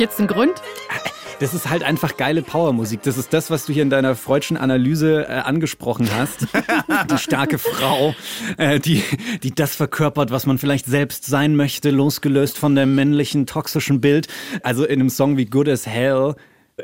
[0.00, 0.54] Gibt's einen Grund?
[1.40, 3.02] Das ist halt einfach geile Powermusik.
[3.02, 6.46] Das ist das, was du hier in deiner freudschen Analyse äh, angesprochen hast.
[7.10, 8.14] die starke Frau,
[8.56, 9.02] äh, die,
[9.42, 14.28] die das verkörpert, was man vielleicht selbst sein möchte, losgelöst von dem männlichen, toxischen Bild.
[14.62, 16.34] Also in einem Song wie Good as Hell,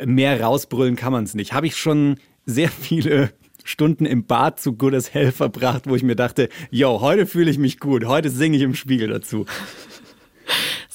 [0.05, 1.55] mehr rausbrüllen kann man es nicht.
[1.55, 3.31] Habe ich schon sehr viele
[3.65, 7.51] Stunden im Bad zu Good as Hell verbracht, wo ich mir dachte, yo, heute fühle
[7.51, 9.47] ich mich gut, heute singe ich im Spiegel dazu.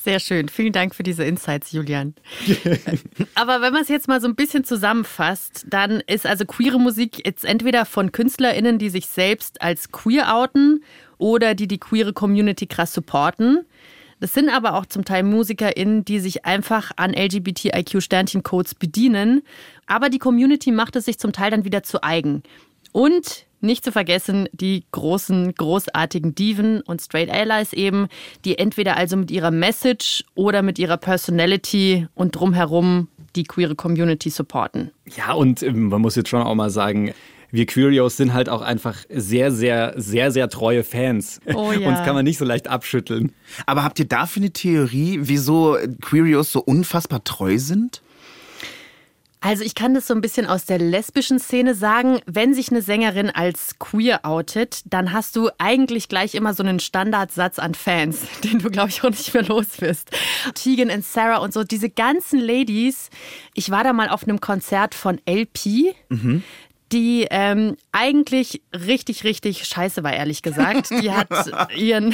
[0.04, 0.50] Sehr schön.
[0.50, 2.16] Vielen Dank für diese Insights, Julian.
[3.36, 7.24] Aber wenn man es jetzt mal so ein bisschen zusammenfasst, dann ist also queere Musik
[7.24, 10.84] jetzt entweder von KünstlerInnen, die sich selbst als queer outen
[11.20, 13.60] oder die die queere Community krass supporten.
[14.20, 19.44] Das sind aber auch zum Teil MusikerInnen, die sich einfach an LGBTIQ-Sternchencodes bedienen.
[19.86, 22.42] Aber die Community macht es sich zum Teil dann wieder zu eigen.
[22.92, 28.08] Und nicht zu vergessen, die großen, großartigen Diven und Straight Allies eben,
[28.45, 34.30] die entweder also mit ihrer Message oder mit ihrer Personality und drumherum die queere Community
[34.30, 34.91] supporten.
[35.15, 37.13] Ja, und ähm, man muss jetzt schon auch mal sagen,
[37.52, 41.39] wir Queerios sind halt auch einfach sehr, sehr, sehr, sehr treue Fans.
[41.54, 41.88] Oh ja.
[41.88, 43.34] Uns kann man nicht so leicht abschütteln.
[43.65, 48.02] Aber habt ihr dafür eine Theorie, wieso Queerios so unfassbar treu sind?
[49.44, 52.84] Also ich kann das so ein bisschen aus der lesbischen Szene sagen, wenn sich eine
[52.84, 58.20] Sängerin als queer outet, dann hast du eigentlich gleich immer so einen Standardsatz an Fans,
[58.44, 60.12] den du, glaube ich, auch nicht mehr los wirst.
[60.54, 63.10] Tegan und Sarah und so, diese ganzen Ladies.
[63.56, 65.96] Ich war da mal auf einem Konzert von LP.
[66.92, 70.90] Die ähm, eigentlich richtig, richtig scheiße war, ehrlich gesagt.
[70.92, 71.30] Die hat
[71.76, 72.14] ihren,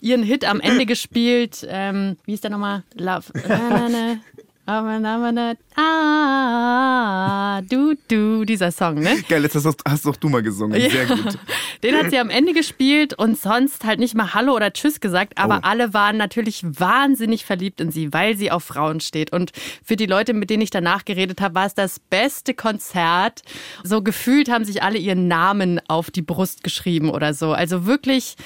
[0.00, 1.66] ihren Hit am Ende gespielt.
[1.68, 2.84] Ähm, wie ist der nochmal?
[2.94, 3.24] Love.
[3.48, 4.16] Na, na, na.
[6.16, 9.16] Ah, du, du, dieser Song, ne?
[9.28, 10.80] Geil, jetzt hast, hast doch du mal gesungen.
[10.80, 11.14] Sehr Ja.
[11.14, 11.38] gut.
[11.82, 15.36] Den hat sie am Ende gespielt und sonst halt nicht mal Hallo oder Tschüss gesagt,
[15.36, 15.60] aber Oh.
[15.68, 19.32] alle waren natürlich wahnsinnig verliebt in sie, weil sie auf Frauen steht.
[19.32, 19.52] Und
[19.84, 23.42] für die Leute, mit denen ich danach geredet habe, war es das beste Konzert.
[23.82, 27.52] So gefühlt haben sich alle ihren Namen auf die Brust geschrieben oder so.
[27.52, 28.36] Also wirklich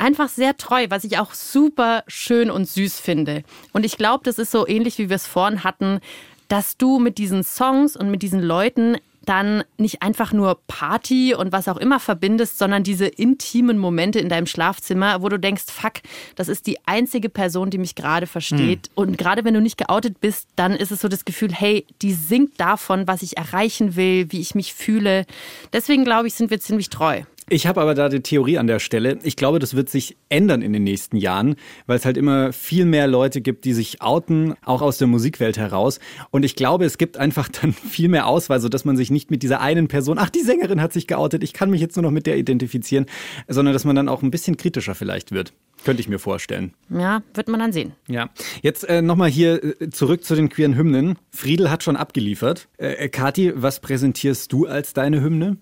[0.00, 3.44] einfach sehr treu, was ich auch super schön und süß finde.
[3.72, 6.00] Und ich glaube, das ist so ähnlich, wie wir es vorhin hatten,
[6.48, 11.52] dass du mit diesen Songs und mit diesen Leuten dann nicht einfach nur Party und
[11.52, 16.00] was auch immer verbindest, sondern diese intimen Momente in deinem Schlafzimmer, wo du denkst, fuck,
[16.36, 18.90] das ist die einzige Person, die mich gerade versteht.
[18.94, 22.14] Und gerade wenn du nicht geoutet bist, dann ist es so das Gefühl, hey, die
[22.14, 25.26] singt davon, was ich erreichen will, wie ich mich fühle.
[25.72, 27.22] Deswegen glaube ich, sind wir ziemlich treu.
[27.52, 29.18] Ich habe aber da die Theorie an der Stelle.
[29.24, 31.56] Ich glaube, das wird sich ändern in den nächsten Jahren,
[31.88, 35.58] weil es halt immer viel mehr Leute gibt, die sich outen, auch aus der Musikwelt
[35.58, 35.98] heraus.
[36.30, 39.42] Und ich glaube, es gibt einfach dann viel mehr Auswahl, sodass man sich nicht mit
[39.42, 42.12] dieser einen Person, ach, die Sängerin hat sich geoutet, ich kann mich jetzt nur noch
[42.12, 43.06] mit der identifizieren,
[43.48, 45.52] sondern dass man dann auch ein bisschen kritischer vielleicht wird.
[45.84, 46.74] Könnte ich mir vorstellen.
[46.90, 47.92] Ja, wird man dann sehen.
[48.06, 48.28] Ja,
[48.62, 51.18] jetzt äh, nochmal hier äh, zurück zu den queeren Hymnen.
[51.30, 52.68] Friedel hat schon abgeliefert.
[52.76, 55.56] Äh, äh, Kathi, was präsentierst du als deine Hymne?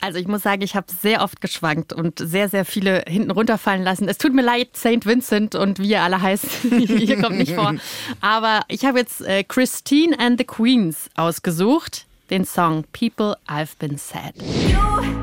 [0.00, 3.82] Also ich muss sagen, ich habe sehr oft geschwankt und sehr, sehr viele hinten runterfallen
[3.82, 4.08] lassen.
[4.08, 5.04] Es tut mir leid, St.
[5.04, 7.74] Vincent und wie ihr alle heißt, hier kommt nicht vor.
[8.20, 13.98] Aber ich habe jetzt äh, Christine and the Queens ausgesucht, den Song People I've Been
[13.98, 14.34] Sad.
[14.36, 15.17] Das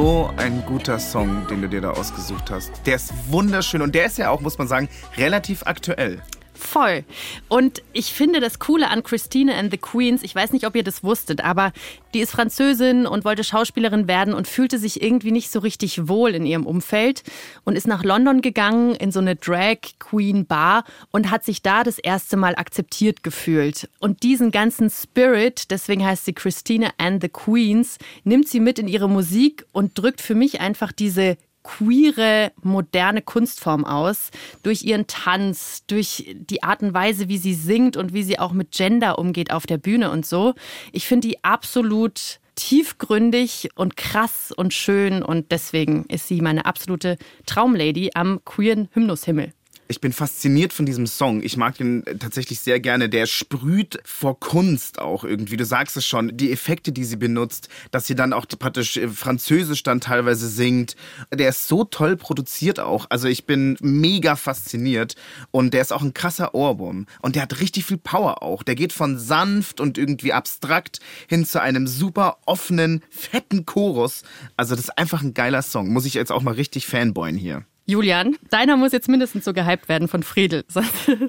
[0.00, 2.70] so ein guter Song, den du dir da ausgesucht hast.
[2.86, 6.22] Der ist wunderschön und der ist ja auch, muss man sagen, relativ aktuell.
[6.58, 7.04] Voll.
[7.46, 10.82] Und ich finde das Coole an Christine and the Queens, ich weiß nicht, ob ihr
[10.82, 11.72] das wusstet, aber
[12.14, 16.34] die ist Französin und wollte Schauspielerin werden und fühlte sich irgendwie nicht so richtig wohl
[16.34, 17.22] in ihrem Umfeld
[17.64, 21.84] und ist nach London gegangen in so eine Drag Queen Bar und hat sich da
[21.84, 23.88] das erste Mal akzeptiert gefühlt.
[24.00, 28.88] Und diesen ganzen Spirit, deswegen heißt sie Christine and the Queens, nimmt sie mit in
[28.88, 34.30] ihre Musik und drückt für mich einfach diese queere, moderne Kunstform aus.
[34.62, 38.52] Durch ihren Tanz, durch die Art und Weise, wie sie singt und wie sie auch
[38.52, 40.54] mit Gender umgeht auf der Bühne und so.
[40.92, 47.16] Ich finde die absolut tiefgründig und krass und schön und deswegen ist sie meine absolute
[47.46, 49.52] Traumlady am queeren Hymnushimmel.
[49.90, 51.42] Ich bin fasziniert von diesem Song.
[51.42, 53.08] Ich mag ihn tatsächlich sehr gerne.
[53.08, 55.56] Der sprüht vor Kunst auch irgendwie.
[55.56, 59.08] Du sagst es schon, die Effekte, die sie benutzt, dass sie dann auch praktisch äh,
[59.08, 60.94] Französisch dann teilweise singt.
[61.32, 63.06] Der ist so toll produziert auch.
[63.08, 65.14] Also ich bin mega fasziniert
[65.52, 67.06] und der ist auch ein krasser Ohrwurm.
[67.22, 68.62] Und der hat richtig viel Power auch.
[68.62, 74.22] Der geht von sanft und irgendwie abstrakt hin zu einem super offenen, fetten Chorus.
[74.54, 75.88] Also das ist einfach ein geiler Song.
[75.88, 77.64] Muss ich jetzt auch mal richtig fanboyen hier.
[77.88, 80.64] Julian, deiner muss jetzt mindestens so gehypt werden von Friedel.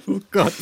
[0.07, 0.53] Oh Gott.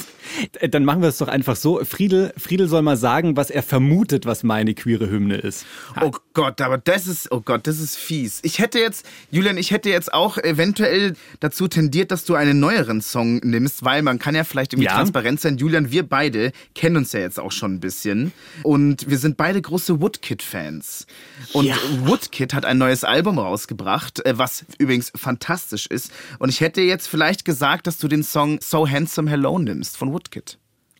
[0.69, 1.84] Dann machen wir es doch einfach so.
[1.84, 5.65] Friedel, Friedel soll mal sagen, was er vermutet, was meine queere Hymne ist.
[6.01, 8.39] Oh Gott, aber das ist, oh Gott, das ist fies.
[8.43, 13.01] Ich hätte jetzt, Julian, ich hätte jetzt auch eventuell dazu tendiert, dass du einen neueren
[13.01, 14.95] Song nimmst, weil man kann ja vielleicht irgendwie Ja.
[14.95, 15.57] transparent sein.
[15.57, 18.32] Julian, wir beide kennen uns ja jetzt auch schon ein bisschen
[18.63, 21.07] und wir sind beide große Woodkid-Fans.
[21.53, 21.75] Und Ja.
[22.05, 26.11] Woodkid hat ein neues Album rausgebracht, äh, was übrigens fantastisch ist.
[26.39, 30.11] Und ich hätte jetzt vielleicht gesagt, dass du den Song So Handsome Hello nimmst von
[30.11, 30.16] Woodkid.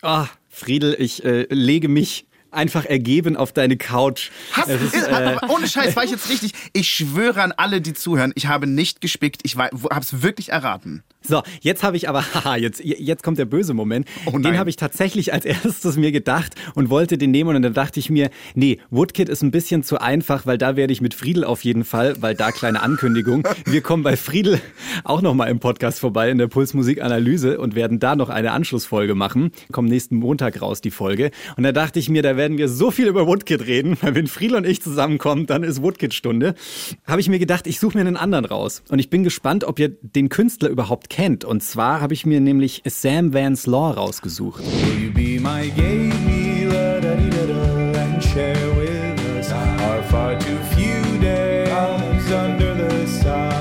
[0.02, 4.32] Ah, Friedel, ich äh, lege mich einfach ergeben auf deine Couch.
[4.54, 6.54] Hast, ist, ist, äh, ohne Scheiß, war ich jetzt richtig.
[6.74, 9.42] Ich schwöre an alle, die zuhören, ich habe nicht gespickt.
[9.44, 11.04] Ich habe es wirklich erraten.
[11.28, 14.08] So, jetzt habe ich aber, haha, jetzt, jetzt kommt der böse Moment.
[14.26, 17.74] Oh den habe ich tatsächlich als erstes mir gedacht und wollte den nehmen und dann
[17.74, 21.14] dachte ich mir, nee, Woodkid ist ein bisschen zu einfach, weil da werde ich mit
[21.14, 23.46] Friedel auf jeden Fall, weil da kleine Ankündigung.
[23.66, 24.62] Wir kommen bei Friedel
[25.04, 29.52] auch nochmal im Podcast vorbei in der Pulsmusikanalyse und werden da noch eine Anschlussfolge machen.
[29.72, 31.32] Kommt nächsten Montag raus die Folge.
[31.58, 34.28] Und da dachte ich mir, da werden wir so viel über Woodkid reden, weil wenn
[34.28, 36.56] Friedel und ich zusammenkommen, dann ist Woodkid-Stunde.
[37.06, 38.82] Habe ich mir gedacht, ich suche mir einen anderen raus.
[38.90, 41.17] Und ich bin gespannt, ob ihr den Künstler überhaupt kennt.
[41.18, 44.62] Und zwar habe ich mir nämlich Sam Vance Law rausgesucht.
[44.62, 46.12] Will you be my gay
[46.66, 51.72] la da di da da and share with us our far too few days
[52.32, 53.52] under the sun?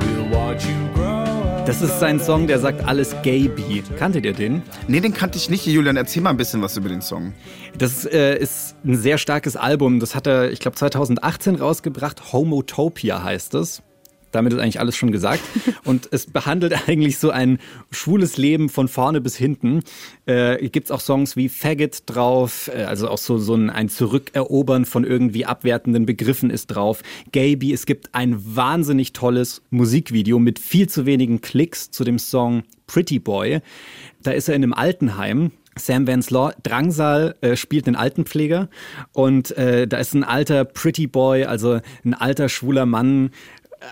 [0.00, 1.64] We'll watch you grow up.
[1.64, 3.82] Das ist sein Song, der sagt alles Gay-Bee.
[3.98, 4.60] Kanntet ihr den?
[4.86, 5.64] Nee, den kannte ich nicht.
[5.64, 7.32] Julian, erzähl mal ein bisschen was über den Song.
[7.78, 9.98] Das äh, ist ein sehr starkes Album.
[9.98, 12.34] Das hat er, ich glaube, 2018 rausgebracht.
[12.34, 13.82] Homotopia heißt es.
[14.34, 15.42] Damit ist eigentlich alles schon gesagt.
[15.84, 17.58] Und es behandelt eigentlich so ein
[17.90, 19.82] schwules Leben von vorne bis hinten.
[20.26, 23.88] Äh, Gibt es auch Songs wie Faggot drauf, äh, also auch so, so ein, ein
[23.88, 27.02] Zurückerobern von irgendwie abwertenden Begriffen ist drauf.
[27.32, 32.64] Gaby, es gibt ein wahnsinnig tolles Musikvideo mit viel zu wenigen Klicks zu dem Song
[32.86, 33.60] Pretty Boy.
[34.22, 38.68] Da ist er in einem Altenheim Sam Vance Law, Drangsal äh, spielt einen Altenpfleger
[39.12, 43.30] und äh, da ist ein alter Pretty Boy, also ein alter schwuler Mann.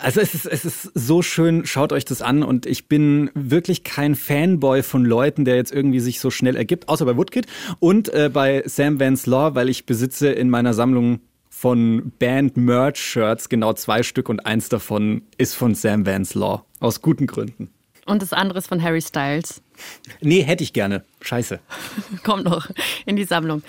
[0.01, 3.85] Also es ist, es ist so schön, schaut euch das an und ich bin wirklich
[3.85, 7.47] kein Fanboy von Leuten, der jetzt irgendwie sich so schnell ergibt, außer bei Woodkid
[7.79, 11.21] und äh, bei Sam Vance Law, weil ich besitze in meiner Sammlung
[11.51, 16.65] von Band Merch Shirts genau zwei Stück und eins davon ist von Sam Vance Law.
[16.81, 17.71] Aus guten Gründen.
[18.05, 19.63] Und das andere ist von Harry Styles.
[20.21, 21.05] Nee, hätte ich gerne.
[21.21, 21.61] Scheiße.
[22.25, 22.69] Kommt noch
[23.07, 23.63] in die Sammlung.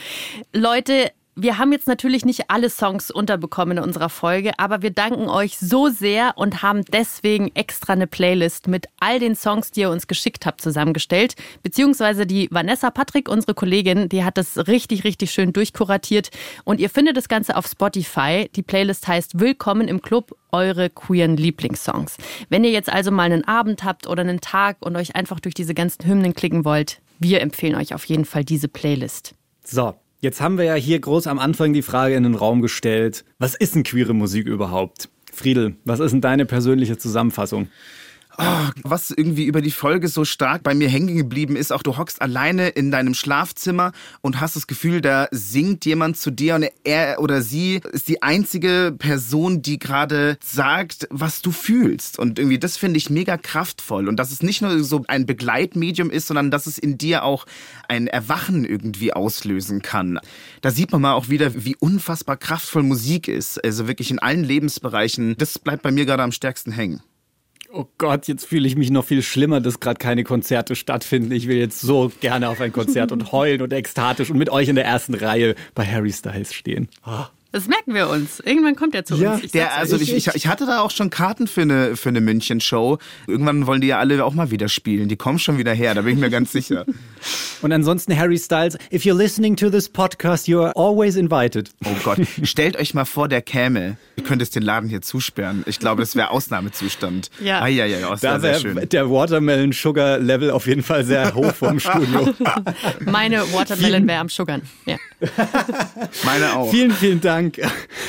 [0.54, 5.30] Leute, wir haben jetzt natürlich nicht alle Songs unterbekommen in unserer Folge, aber wir danken
[5.30, 9.90] euch so sehr und haben deswegen extra eine Playlist mit all den Songs, die ihr
[9.90, 11.36] uns geschickt habt, zusammengestellt.
[11.64, 16.30] Beziehungsweise die Vanessa Patrick, unsere Kollegin, die hat das richtig, richtig schön durchkuratiert.
[16.66, 18.50] Und ihr findet das Ganze auf Spotify.
[18.56, 22.18] Die Playlist heißt Willkommen im Club, eure queeren Lieblingssongs.
[22.50, 25.56] Wenn ihr jetzt also mal einen Abend habt oder einen Tag und euch einfach durch
[25.56, 29.34] diese ganzen Hymnen klicken wollt, wir empfehlen euch auf jeden Fall diese Playlist.
[29.64, 33.26] So, jetzt haben wir ja hier groß am Anfang die Frage in den Raum gestellt,
[33.40, 35.10] was ist denn queere Musik überhaupt?
[35.32, 37.68] Friedel, was ist denn deine persönliche Zusammenfassung?
[38.38, 41.98] Oh, was irgendwie über die Folge so stark bei mir hängen geblieben ist, auch du
[41.98, 46.66] hockst alleine in deinem Schlafzimmer und hast das Gefühl, da singt jemand zu dir und
[46.84, 52.18] er oder sie ist die einzige Person, die gerade sagt, was du fühlst.
[52.18, 54.08] Und irgendwie das finde ich mega kraftvoll.
[54.08, 57.46] Und dass es nicht nur so ein Begleitmedium ist, sondern dass es in dir auch
[57.88, 60.20] ein Erwachen irgendwie auslösen kann.
[60.62, 63.64] Da sieht man mal auch wieder, wie unfassbar kraftvoll Musik ist.
[63.64, 65.36] Also wirklich in allen Lebensbereichen.
[65.38, 67.04] Das bleibt bei mir gerade am stärksten hängen.
[67.76, 71.32] Oh Gott, jetzt fühle ich mich noch viel schlimmer, dass gerade keine Konzerte stattfinden.
[71.32, 74.70] Ich will jetzt so gerne auf ein Konzert und heulen und ekstatisch und mit euch
[74.70, 76.88] in der ersten Reihe bei Harry Styles stehen.
[77.06, 77.26] Oh.
[77.52, 78.40] Das merken wir uns.
[78.40, 79.44] Irgendwann kommt er zu Ja, uns.
[79.44, 82.20] Ich Der, also ich, ich, ich hatte da auch schon Karten für eine, für eine
[82.20, 82.98] München-Show.
[83.28, 85.08] Irgendwann wollen die ja alle auch mal wieder spielen.
[85.08, 86.86] Die kommen schon wieder her, da bin ich mir ganz sicher.
[87.62, 91.70] Und ansonsten Harry Styles, if you're listening to this podcast, you're always invited.
[91.86, 93.98] Oh Gott, stellt euch mal vor, der käme.
[94.16, 95.64] Ihr könntest den Laden hier zusperren.
[95.66, 97.30] Ich glaube, das wäre Ausnahmezustand.
[97.44, 97.62] Ja.
[97.62, 98.90] Ah, ja, ja, ja, Da wäre sehr wäre schön.
[98.90, 102.34] der Watermelon Sugar Level auf jeden Fall sehr hoch vom Studio.
[103.06, 104.62] Meine Watermelon wäre am Sugarn.
[104.86, 104.98] Ja.
[106.26, 106.70] Meine auch.
[106.72, 107.60] vielen, vielen Dank,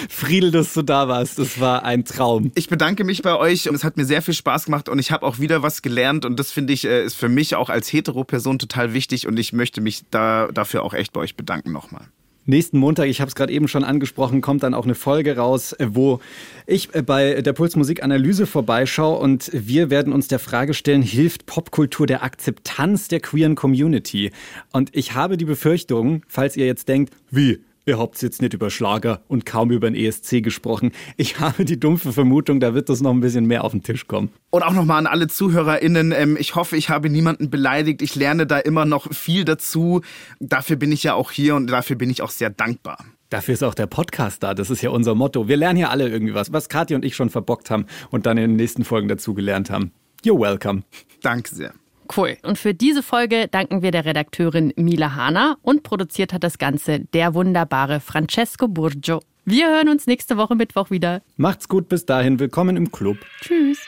[0.09, 1.39] Friedel, dass du da warst.
[1.39, 2.53] Das war ein Traum.
[2.55, 5.11] Ich bedanke mich bei euch und es hat mir sehr viel Spaß gemacht und ich
[5.11, 7.93] habe auch wieder was gelernt und das finde ich äh, ist für mich auch als
[7.93, 12.07] Hetero-Person total wichtig und ich möchte mich da dafür auch echt bei euch bedanken nochmal.
[12.47, 15.73] Nächsten Montag, ich habe es gerade eben schon angesprochen, kommt dann auch eine Folge raus,
[15.73, 16.21] äh, wo
[16.67, 22.07] ich äh, bei der Pulsmusik-Analyse vorbeischaue und wir werden uns der Frage stellen, hilft Popkultur
[22.07, 24.31] der Akzeptanz der queeren Community?
[24.73, 27.61] Und ich habe die Befürchtung, falls ihr jetzt denkt, wie?
[27.87, 30.93] Ihr habt jetzt nicht über Schlager und kaum über den ESC gesprochen.
[31.17, 34.07] Ich habe die dumpfe Vermutung, da wird das noch ein bisschen mehr auf den Tisch
[34.07, 34.31] kommen.
[34.51, 38.01] Und auch nochmal an alle ZuhörerInnen, ähm, ich hoffe, ich habe niemanden beleidigt.
[38.01, 40.01] Ich lerne da immer noch viel dazu.
[40.41, 42.99] Dafür bin ich ja auch hier und dafür bin ich auch sehr dankbar.
[43.29, 44.55] Dafür ist auch der Podcast da.
[44.55, 45.49] Das ist ja unser Motto.
[45.49, 48.39] Wir lernen hier alle irgendwie was, was Kathi und ich schon verbockt haben und dann
[48.39, 49.93] in den nächsten Folgen dazu gelernt haben.
[50.25, 50.85] You're welcome.
[51.21, 51.75] Danke sehr.
[52.15, 52.37] Cool.
[52.43, 57.01] Und für diese Folge danken wir der Redakteurin Mila Hahner und produziert hat das Ganze
[57.01, 59.21] der wunderbare Francesco Burgio.
[59.45, 61.23] Wir hören uns nächste Woche Mittwoch wieder.
[61.37, 62.39] Macht's gut bis dahin.
[62.39, 63.19] Willkommen im Club.
[63.41, 63.79] Tschüss.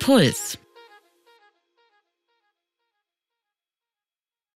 [0.00, 0.58] Puls.